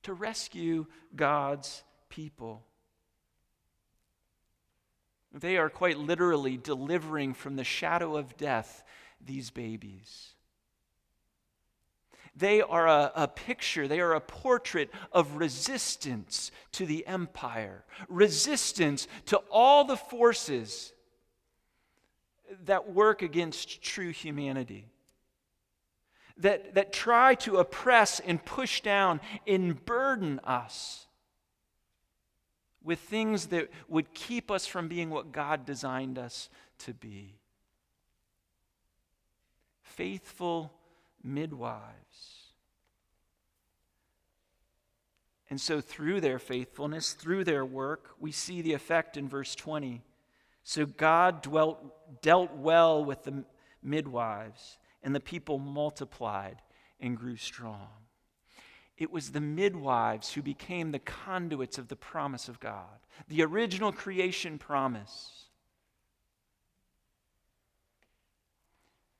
to 0.03 0.13
rescue 0.13 0.87
God's 1.15 1.83
people. 2.09 2.65
They 5.31 5.55
are 5.55 5.69
quite 5.69 5.99
literally 5.99 6.57
delivering 6.57 7.33
from 7.33 7.55
the 7.55 7.63
shadow 7.63 8.17
of 8.17 8.35
death 8.35 8.83
these 9.25 9.51
babies. 9.51 10.33
They 12.35 12.61
are 12.61 12.87
a, 12.87 13.11
a, 13.15 13.27
picture, 13.27 13.87
they 13.87 13.99
are 13.99 14.13
a 14.13 14.21
portrait 14.21 14.89
of 15.11 15.35
resistance 15.35 16.51
to 16.73 16.85
the 16.85 17.05
empire, 17.05 17.83
resistance 18.07 19.07
to 19.27 19.37
all 19.51 19.83
the 19.83 19.97
forces 19.97 20.93
that 22.65 22.93
work 22.93 23.21
against 23.21 23.81
true 23.81 24.11
humanity 24.11 24.91
that, 26.41 26.75
that 26.75 26.93
try 26.93 27.35
to 27.35 27.57
oppress 27.57 28.19
and 28.19 28.43
push 28.43 28.81
down 28.81 29.21
and 29.47 29.83
burden 29.85 30.39
us 30.43 31.07
with 32.83 32.99
things 32.99 33.47
that 33.47 33.69
would 33.87 34.13
keep 34.13 34.49
us 34.49 34.65
from 34.65 34.87
being 34.87 35.09
what 35.09 35.31
God 35.31 35.65
designed 35.65 36.17
us 36.17 36.49
to 36.79 36.93
be. 36.93 37.35
Faithful 39.83 40.73
midwives. 41.23 42.41
And 45.49 45.59
so, 45.59 45.81
through 45.81 46.21
their 46.21 46.39
faithfulness, 46.39 47.11
through 47.11 47.43
their 47.43 47.65
work, 47.65 48.11
we 48.19 48.31
see 48.31 48.61
the 48.61 48.73
effect 48.73 49.17
in 49.17 49.27
verse 49.27 49.53
20. 49.53 50.01
So, 50.63 50.85
God 50.85 51.41
dwelt, 51.41 52.21
dealt 52.21 52.53
well 52.55 53.03
with 53.03 53.23
the 53.23 53.43
midwives 53.83 54.77
and 55.03 55.13
the 55.13 55.19
people 55.19 55.59
multiplied 55.59 56.61
and 57.01 57.17
grew 57.17 57.35
strong. 57.35 57.89
It 58.97 59.11
was 59.11 59.31
the 59.31 59.41
midwives 59.41 60.33
who 60.33 60.41
became 60.41 60.91
the 60.91 60.99
conduits 60.99 61.77
of 61.77 61.87
the 61.87 61.95
promise 61.95 62.47
of 62.47 62.59
God, 62.59 62.99
the 63.27 63.43
original 63.43 63.91
creation 63.91 64.57
promise. 64.57 65.45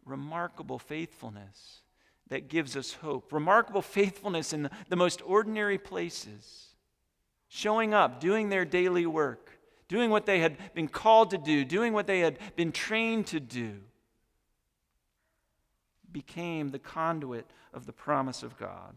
Remarkable 0.06 0.80
faithfulness 0.80 1.82
that 2.32 2.48
gives 2.48 2.78
us 2.78 2.94
hope. 2.94 3.34
Remarkable 3.34 3.82
faithfulness 3.82 4.54
in 4.54 4.70
the 4.88 4.96
most 4.96 5.22
ordinary 5.26 5.78
places. 5.78 6.70
Showing 7.50 7.94
up, 7.94 8.22
doing 8.22 8.48
their 8.48 8.64
daily 8.64 9.06
work, 9.06 9.60
doing 9.90 10.10
what 10.10 10.26
they 10.26 10.40
had 10.40 10.58
been 10.74 10.88
called 10.88 11.32
to 11.32 11.38
do, 11.38 11.66
doing 11.66 11.92
what 11.92 12.08
they 12.08 12.22
had 12.22 12.40
been 12.56 12.72
trained 12.72 13.28
to 13.28 13.42
do 13.42 13.82
became 16.10 16.70
the 16.70 16.80
conduit 16.80 17.46
of 17.74 17.86
the 17.86 17.92
promise 17.92 18.44
of 18.44 18.58
God. 18.58 18.96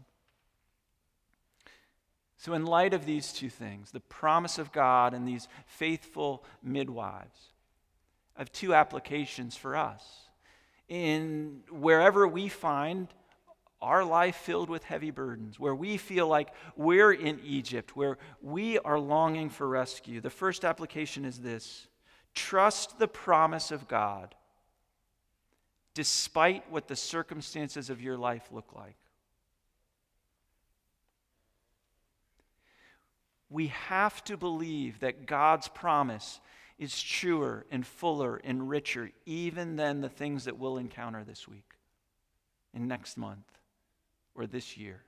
So, 2.37 2.53
in 2.53 2.65
light 2.65 2.93
of 2.93 3.05
these 3.05 3.33
two 3.33 3.49
things, 3.49 3.91
the 3.91 3.99
promise 3.99 4.57
of 4.57 4.71
God 4.71 5.13
and 5.13 5.27
these 5.27 5.49
faithful 5.65 6.45
midwives, 6.63 7.51
I 8.37 8.39
have 8.39 8.51
two 8.53 8.73
applications 8.73 9.57
for 9.57 9.75
us. 9.75 10.03
In 10.87 11.63
wherever 11.69 12.25
we 12.27 12.47
find 12.47 13.09
our 13.85 14.03
life 14.03 14.35
filled 14.35 14.69
with 14.69 14.83
heavy 14.83 15.11
burdens, 15.11 15.59
where 15.59 15.75
we 15.75 15.97
feel 15.97 16.27
like 16.27 16.49
we're 16.75 17.13
in 17.13 17.39
Egypt, 17.43 17.95
where 17.95 18.17
we 18.41 18.79
are 18.79 18.99
longing 18.99 19.49
for 19.49 19.67
rescue, 19.67 20.19
the 20.19 20.29
first 20.29 20.65
application 20.65 21.23
is 21.23 21.39
this 21.39 21.87
trust 22.33 22.99
the 22.99 23.07
promise 23.07 23.71
of 23.71 23.87
God 23.87 24.35
despite 25.93 26.69
what 26.69 26.89
the 26.89 26.95
circumstances 26.95 27.89
of 27.89 28.01
your 28.01 28.17
life 28.17 28.49
look 28.51 28.73
like. 28.75 28.97
We 33.49 33.67
have 33.67 34.21
to 34.25 34.35
believe 34.35 34.99
that 34.99 35.25
God's 35.25 35.69
promise 35.69 36.41
is 36.77 37.01
truer 37.01 37.65
and 37.71 37.87
fuller 37.87 38.41
and 38.43 38.67
richer 38.67 39.11
even 39.25 39.77
than 39.77 40.01
the 40.01 40.09
things 40.09 40.43
that 40.45 40.57
we'll 40.57 40.77
encounter 40.77 41.23
this 41.23 41.47
week 41.47 41.71
and 42.73 42.89
next 42.89 43.15
month 43.15 43.55
or 44.35 44.45
this 44.45 44.77
year. 44.77 45.01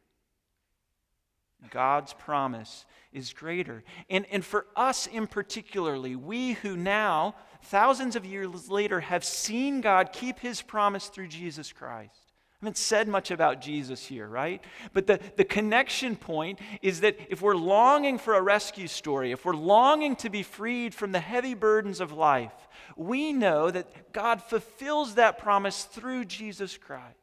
God's 1.71 2.13
promise 2.13 2.85
is 3.11 3.33
greater. 3.33 3.83
And, 4.09 4.25
and 4.31 4.45
for 4.45 4.67
us 4.75 5.07
in 5.07 5.27
particularly, 5.27 6.15
we 6.15 6.53
who 6.53 6.77
now, 6.77 7.35
thousands 7.63 8.15
of 8.15 8.25
years 8.25 8.69
later, 8.69 8.99
have 8.99 9.23
seen 9.23 9.81
God 9.81 10.13
keep 10.13 10.39
his 10.39 10.61
promise 10.61 11.07
through 11.07 11.27
Jesus 11.27 11.73
Christ. 11.73 12.13
I 12.59 12.65
haven't 12.65 12.77
said 12.77 13.07
much 13.07 13.29
about 13.29 13.61
Jesus 13.61 14.03
here, 14.05 14.27
right? 14.27 14.63
But 14.91 15.05
the, 15.05 15.19
the 15.35 15.43
connection 15.43 16.15
point 16.15 16.59
is 16.81 17.01
that 17.01 17.17
if 17.29 17.39
we're 17.39 17.55
longing 17.55 18.17
for 18.17 18.33
a 18.33 18.41
rescue 18.41 18.87
story, 18.87 19.31
if 19.31 19.45
we're 19.45 19.53
longing 19.53 20.15
to 20.17 20.29
be 20.29 20.41
freed 20.41 20.95
from 20.95 21.11
the 21.11 21.19
heavy 21.19 21.53
burdens 21.53 22.01
of 22.01 22.11
life, 22.11 22.53
we 22.95 23.31
know 23.31 23.69
that 23.69 24.11
God 24.11 24.41
fulfills 24.41 25.15
that 25.15 25.37
promise 25.37 25.83
through 25.83 26.25
Jesus 26.25 26.77
Christ. 26.77 27.16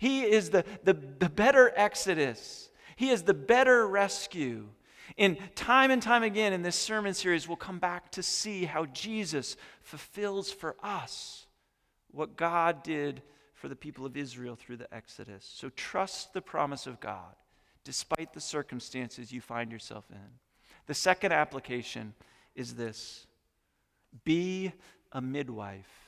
He 0.00 0.22
is 0.22 0.48
the, 0.48 0.64
the, 0.82 0.94
the 0.94 1.28
better 1.28 1.70
Exodus. 1.76 2.70
He 2.96 3.10
is 3.10 3.24
the 3.24 3.34
better 3.34 3.86
rescue. 3.86 4.66
And 5.18 5.36
time 5.54 5.90
and 5.90 6.00
time 6.00 6.22
again 6.22 6.54
in 6.54 6.62
this 6.62 6.74
sermon 6.74 7.12
series, 7.12 7.46
we'll 7.46 7.58
come 7.58 7.78
back 7.78 8.10
to 8.12 8.22
see 8.22 8.64
how 8.64 8.86
Jesus 8.86 9.58
fulfills 9.82 10.50
for 10.50 10.74
us 10.82 11.46
what 12.12 12.38
God 12.38 12.82
did 12.82 13.20
for 13.52 13.68
the 13.68 13.76
people 13.76 14.06
of 14.06 14.16
Israel 14.16 14.56
through 14.56 14.78
the 14.78 14.92
Exodus. 14.92 15.46
So 15.54 15.68
trust 15.76 16.32
the 16.32 16.40
promise 16.40 16.86
of 16.86 16.98
God 16.98 17.34
despite 17.84 18.32
the 18.32 18.40
circumstances 18.40 19.30
you 19.30 19.42
find 19.42 19.70
yourself 19.70 20.06
in. 20.10 20.38
The 20.86 20.94
second 20.94 21.32
application 21.32 22.14
is 22.54 22.74
this 22.74 23.26
be 24.24 24.72
a 25.12 25.20
midwife. 25.20 25.99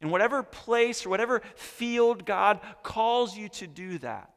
In 0.00 0.10
whatever 0.10 0.42
place 0.42 1.04
or 1.04 1.08
whatever 1.08 1.42
field 1.56 2.24
God 2.24 2.60
calls 2.82 3.36
you 3.36 3.48
to 3.50 3.66
do 3.66 3.98
that, 3.98 4.30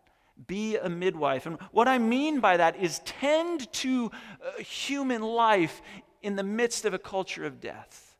be 0.47 0.78
a 0.78 0.89
midwife. 0.89 1.45
And 1.45 1.60
what 1.71 1.88
I 1.88 2.00
mean 2.00 2.39
by 2.39 2.58
that 2.58 2.78
is 2.78 3.00
tend 3.00 3.71
to 3.74 4.12
uh, 4.43 4.62
human 4.62 5.21
life 5.21 5.82
in 6.21 6.36
the 6.36 6.43
midst 6.43 6.86
of 6.86 6.93
a 6.93 7.00
culture 7.00 7.45
of 7.45 7.60
death 7.60 8.17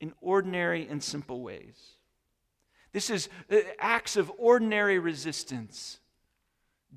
in 0.00 0.12
ordinary 0.20 0.86
and 0.88 1.02
simple 1.02 1.40
ways. 1.40 1.96
This 2.92 3.10
is 3.10 3.28
uh, 3.50 3.58
acts 3.78 4.16
of 4.16 4.32
ordinary 4.38 4.98
resistance 4.98 6.00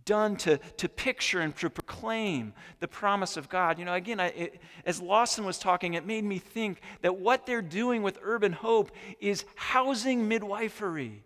done 0.06 0.36
to, 0.38 0.58
to 0.78 0.90
picture 0.90 1.42
and 1.42 1.56
to 1.58 1.70
proclaim 2.00 2.54
the 2.80 2.88
promise 2.88 3.38
of 3.38 3.50
God. 3.50 3.80
You 3.80 3.86
know, 3.86 3.94
again, 3.94 4.20
I, 4.20 4.28
it, 4.28 4.62
as 4.86 5.02
Lawson 5.02 5.46
was 5.46 5.60
talking, 5.60 5.94
it 5.94 6.06
made 6.06 6.24
me 6.24 6.40
think 6.40 6.82
that 7.02 7.18
what 7.20 7.46
they're 7.46 7.62
doing 7.62 8.04
with 8.04 8.18
Urban 8.22 8.54
Hope 8.54 8.92
is 9.20 9.46
housing 9.56 10.28
midwifery. 10.28 11.24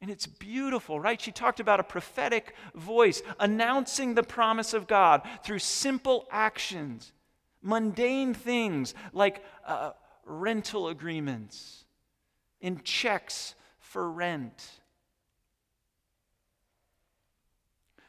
And 0.00 0.10
it's 0.10 0.26
beautiful, 0.26 1.00
right? 1.00 1.20
She 1.20 1.32
talked 1.32 1.60
about 1.60 1.80
a 1.80 1.84
prophetic 1.84 2.54
voice 2.74 3.22
announcing 3.38 4.14
the 4.14 4.22
promise 4.22 4.74
of 4.74 4.86
God 4.86 5.22
through 5.42 5.60
simple 5.60 6.26
actions, 6.30 7.12
mundane 7.62 8.34
things 8.34 8.94
like 9.12 9.42
uh, 9.66 9.92
rental 10.26 10.88
agreements, 10.88 11.84
and 12.60 12.84
checks 12.84 13.54
for 13.78 14.10
rent. 14.10 14.80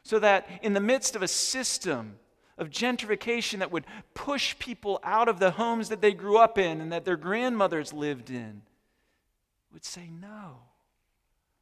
So 0.06 0.20
that 0.20 0.48
in 0.62 0.74
the 0.74 0.80
midst 0.80 1.16
of 1.16 1.24
a 1.24 1.28
system 1.28 2.20
of 2.60 2.70
gentrification 2.70 3.60
that 3.60 3.72
would 3.72 3.86
push 4.14 4.58
people 4.60 5.00
out 5.04 5.28
of 5.28 5.40
the 5.40 5.50
homes 5.52 5.90
that 5.90 6.00
they 6.00 6.14
grew 6.14 6.38
up 6.38 6.60
in 6.60 6.80
and 6.80 6.92
that 6.94 7.06
their 7.06 7.18
grandmothers 7.18 7.92
lived 7.92 8.30
in, 8.30 8.62
would 9.74 9.84
say, 9.84 10.10
No. 10.10 10.60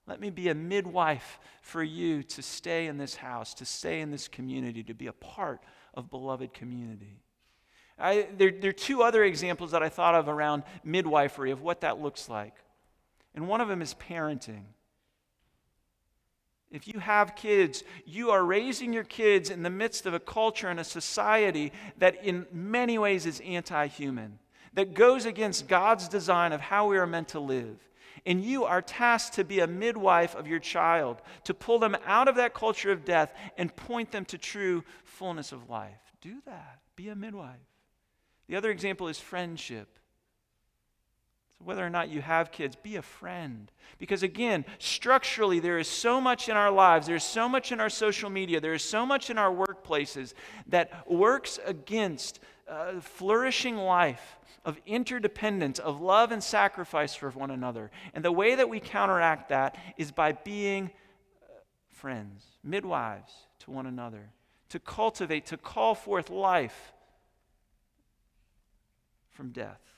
Let 0.06 0.20
me 0.20 0.30
be 0.30 0.50
a 0.50 0.54
midwife 0.54 1.40
for 1.62 1.82
you 1.82 2.24
to 2.24 2.42
stay 2.42 2.88
in 2.88 2.98
this 2.98 3.16
house, 3.16 3.54
to 3.54 3.66
stay 3.66 4.02
in 4.02 4.12
this 4.12 4.28
community, 4.28 4.84
to 4.84 4.94
be 4.94 5.08
a 5.08 5.14
part 5.14 5.62
of 5.94 6.12
beloved 6.12 6.54
community. 6.54 7.22
I, 7.98 8.28
there, 8.38 8.52
there 8.52 8.72
are 8.72 8.74
two 8.74 9.02
other 9.02 9.24
examples 9.24 9.72
that 9.72 9.82
I 9.82 9.88
thought 9.88 10.16
of 10.16 10.28
around 10.28 10.64
midwifery 10.84 11.52
of 11.52 11.62
what 11.62 11.80
that 11.82 12.02
looks 12.02 12.28
like. 12.28 12.54
And 13.34 13.48
one 13.48 13.62
of 13.62 13.70
them 13.70 13.82
is 13.82 13.94
parenting. 13.94 14.64
If 16.74 16.88
you 16.88 17.00
have 17.00 17.36
kids, 17.36 17.84
you 18.04 18.32
are 18.32 18.44
raising 18.44 18.94
your 18.94 19.04
kids 19.04 19.52
in 19.52 19.62
the 19.62 19.70
midst 19.70 20.08
of 20.08 20.16
a 20.16 20.20
culture 20.20 20.68
and 20.68 20.80
a 20.80 20.84
society 20.84 21.72
that, 22.00 22.26
in 22.26 22.48
many 22.52 22.98
ways, 22.98 23.28
is 23.28 23.40
anti 23.42 23.86
human, 23.86 24.40
that 24.74 24.96
goes 24.96 25.28
against 25.28 25.68
God's 25.68 26.08
design 26.08 26.52
of 26.52 26.60
how 26.60 26.88
we 26.88 26.98
are 26.98 27.06
meant 27.06 27.30
to 27.30 27.40
live. 27.40 27.78
And 28.26 28.44
you 28.44 28.64
are 28.64 28.82
tasked 28.82 29.36
to 29.36 29.44
be 29.44 29.60
a 29.60 29.68
midwife 29.68 30.34
of 30.34 30.48
your 30.48 30.60
child, 30.60 31.22
to 31.44 31.54
pull 31.54 31.78
them 31.78 31.96
out 32.08 32.28
of 32.28 32.36
that 32.38 32.56
culture 32.56 32.92
of 32.92 33.06
death 33.06 33.32
and 33.56 33.76
point 33.76 34.12
them 34.12 34.26
to 34.26 34.40
true 34.40 34.84
fullness 35.04 35.52
of 35.52 35.70
life. 35.70 36.02
Do 36.22 36.42
that. 36.48 36.80
Be 36.96 37.10
a 37.10 37.16
midwife. 37.16 37.52
The 38.48 38.56
other 38.56 38.72
example 38.72 39.10
is 39.10 39.20
friendship. 39.20 40.00
Whether 41.64 41.86
or 41.86 41.90
not 41.90 42.10
you 42.10 42.22
have 42.22 42.52
kids, 42.52 42.76
be 42.76 42.96
a 42.96 43.02
friend. 43.02 43.72
Because 43.98 44.24
again, 44.24 44.66
structurally, 44.80 45.60
there 45.60 45.78
is 45.78 45.88
so 45.88 46.20
much 46.20 46.50
in 46.50 46.58
our 46.58 46.72
lives, 46.72 47.08
there's 47.08 47.24
so 47.24 47.48
much 47.48 47.72
in 47.72 47.80
our 47.80 47.90
social 47.90 48.30
media, 48.30 48.60
there 48.60 48.74
is 48.74 48.84
so 48.84 49.06
much 49.06 49.30
in 49.30 49.38
our 49.38 49.54
workplaces 49.54 50.34
that 50.68 51.10
works 51.10 51.60
against 51.66 52.40
uh, 52.68 53.00
flourishing 53.00 53.78
life 53.78 54.38
of 54.66 54.80
interdependence, 54.86 55.80
of 55.80 56.02
love 56.02 56.32
and 56.32 56.44
sacrifice 56.44 57.16
for 57.16 57.30
one 57.32 57.52
another. 57.52 57.92
And 58.14 58.24
the 58.24 58.32
way 58.32 58.56
that 58.56 58.70
we 58.70 58.80
counteract 58.80 59.50
that 59.50 59.78
is 59.98 60.12
by 60.12 60.32
being 60.34 60.86
uh, 61.44 61.54
friends, 61.92 62.44
midwives 62.64 63.32
to 63.60 63.72
one 63.72 63.86
another, 63.86 64.32
to 64.70 64.80
cultivate, 64.80 65.46
to 65.48 65.58
call 65.58 65.96
forth 65.96 66.30
life 66.30 66.94
from 69.32 69.52
death. 69.52 69.93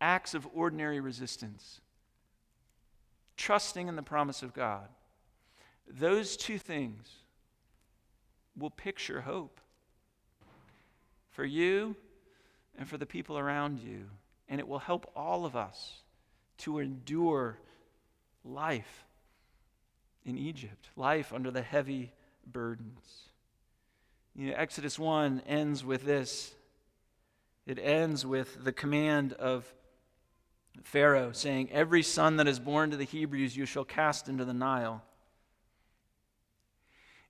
Acts 0.00 0.34
of 0.34 0.46
ordinary 0.54 1.00
resistance, 1.00 1.80
trusting 3.36 3.88
in 3.88 3.96
the 3.96 4.02
promise 4.02 4.42
of 4.42 4.52
God. 4.52 4.88
Those 5.88 6.36
two 6.36 6.58
things 6.58 7.08
will 8.56 8.70
picture 8.70 9.20
hope 9.22 9.60
for 11.30 11.44
you 11.44 11.96
and 12.78 12.88
for 12.88 12.98
the 12.98 13.06
people 13.06 13.38
around 13.38 13.80
you. 13.80 14.06
And 14.48 14.60
it 14.60 14.68
will 14.68 14.78
help 14.78 15.10
all 15.16 15.44
of 15.44 15.56
us 15.56 16.02
to 16.58 16.78
endure 16.78 17.58
life 18.44 19.04
in 20.24 20.38
Egypt, 20.38 20.88
life 20.96 21.32
under 21.32 21.50
the 21.50 21.62
heavy 21.62 22.12
burdens. 22.46 23.30
You 24.34 24.50
know, 24.50 24.56
Exodus 24.56 24.98
1 24.98 25.42
ends 25.46 25.84
with 25.84 26.04
this. 26.04 26.54
It 27.66 27.78
ends 27.78 28.24
with 28.24 28.64
the 28.64 28.72
command 28.72 29.32
of 29.32 29.72
Pharaoh 30.82 31.32
saying, 31.32 31.70
Every 31.72 32.02
son 32.02 32.36
that 32.36 32.48
is 32.48 32.58
born 32.58 32.90
to 32.90 32.96
the 32.96 33.04
Hebrews 33.04 33.56
you 33.56 33.66
shall 33.66 33.84
cast 33.84 34.28
into 34.28 34.44
the 34.44 34.54
Nile. 34.54 35.02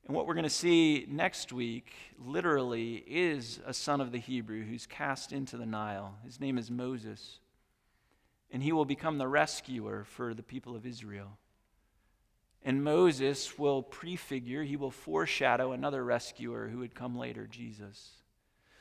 And 0.07 0.15
what 0.15 0.27
we're 0.27 0.35
going 0.35 0.45
to 0.45 0.51
see 0.51 1.05
next 1.09 1.53
week, 1.53 1.93
literally, 2.17 3.05
is 3.09 3.59
a 3.67 3.75
son 3.75 4.01
of 4.01 4.13
the 4.13 4.21
Hebrew 4.21 4.65
who's 4.65 4.87
cast 4.87 5.33
into 5.33 5.57
the 5.57 5.67
Nile. 5.67 6.15
His 6.25 6.39
name 6.39 6.59
is 6.59 6.71
Moses. 6.71 7.41
And 8.53 8.63
he 8.63 8.71
will 8.71 8.85
become 8.85 9.19
the 9.19 9.27
rescuer 9.27 10.05
for 10.05 10.33
the 10.33 10.45
people 10.45 10.77
of 10.77 10.87
Israel. 10.87 11.39
And 12.63 12.85
Moses 12.85 13.59
will 13.59 13.83
prefigure, 13.83 14.63
he 14.63 14.77
will 14.77 14.93
foreshadow 14.93 15.73
another 15.73 16.05
rescuer 16.05 16.69
who 16.69 16.79
would 16.79 16.95
come 16.95 17.19
later, 17.19 17.49
Jesus. 17.49 18.11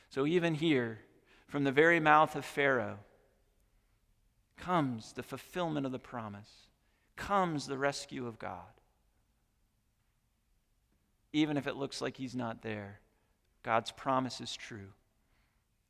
So 0.10 0.28
even 0.28 0.54
here, 0.54 1.00
from 1.48 1.64
the 1.64 1.72
very 1.72 2.00
mouth 2.00 2.36
of 2.36 2.46
Pharaoh, 2.46 3.00
comes 4.66 5.14
the 5.14 5.24
fulfillment 5.24 5.86
of 5.86 5.92
the 5.92 6.00
promise, 6.00 6.68
comes 7.16 7.68
the 7.68 7.78
rescue 7.78 8.28
of 8.28 8.40
God 8.40 8.76
even 11.36 11.58
if 11.58 11.68
it 11.68 11.76
looks 11.76 12.02
like 12.02 12.16
he's 12.16 12.34
not 12.34 12.62
there. 12.62 13.02
God's 13.62 13.92
promise 13.92 14.40
is 14.40 14.56
true, 14.56 14.94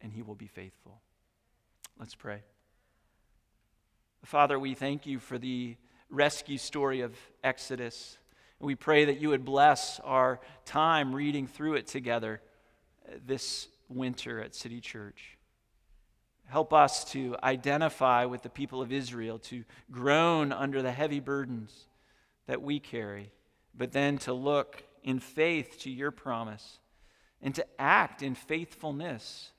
and 0.02 0.12
he 0.12 0.24
will 0.24 0.34
be 0.34 0.48
faithful. 0.48 1.02
Let's 2.00 2.16
pray. 2.16 2.42
Father, 4.24 4.58
we 4.58 4.74
thank 4.74 5.06
you 5.06 5.20
for 5.20 5.38
the 5.38 5.76
rescue 6.10 6.58
story 6.58 7.02
of 7.02 7.16
Exodus. 7.44 8.18
And 8.60 8.66
we 8.66 8.74
pray 8.74 9.06
that 9.06 9.22
you 9.22 9.30
would 9.30 9.46
bless 9.46 10.00
our 10.00 10.40
time 10.66 11.14
reading 11.14 11.46
through 11.46 11.76
it 11.76 11.86
together 11.86 12.42
this 13.28 13.68
winter 13.88 14.42
at 14.42 14.56
City 14.56 14.82
Church. 14.82 15.35
Help 16.48 16.74
us 16.74 17.04
to 17.12 17.36
identify 17.44 18.26
with 18.26 18.44
the 18.44 18.50
people 18.50 18.82
of 18.82 18.92
Israel, 18.92 19.40
to 19.40 19.64
groan 19.92 20.52
under 20.52 20.82
the 20.82 20.92
heavy 20.92 21.20
burdens 21.20 21.88
that 22.48 22.62
we 22.62 22.80
carry, 22.80 23.32
but 23.76 23.92
then 23.92 24.18
to 24.20 24.34
look 24.34 24.84
in 25.04 25.20
faith 25.20 25.80
to 25.80 25.90
your 25.90 26.12
promise 26.12 26.80
and 27.42 27.54
to 27.56 27.66
act 27.80 28.22
in 28.22 28.36
faithfulness 28.36 29.52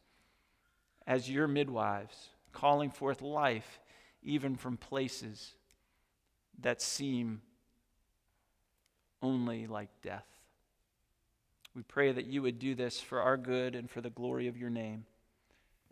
as 1.07 1.31
your 1.31 1.47
midwives, 1.47 2.29
calling 2.53 2.91
forth 2.91 3.21
life 3.21 3.79
even 4.23 4.57
from 4.57 4.77
places 4.77 5.53
that 6.61 6.83
seem 6.83 7.41
only 9.23 9.67
like 9.67 9.91
death. 10.03 10.27
We 11.75 11.83
pray 11.83 12.13
that 12.13 12.27
you 12.27 12.43
would 12.43 12.59
do 12.59 12.75
this 12.75 13.01
for 13.01 13.21
our 13.21 13.37
good 13.37 13.75
and 13.75 13.91
for 13.91 14.01
the 14.01 14.11
glory 14.11 14.49
of 14.49 14.57
your 14.57 14.71
name. 14.71 15.05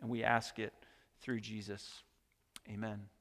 And 0.00 0.10
we 0.10 0.24
ask 0.24 0.58
it 0.58 0.72
through 1.24 1.40
Jesus. 1.40 2.02
Amen. 2.70 3.13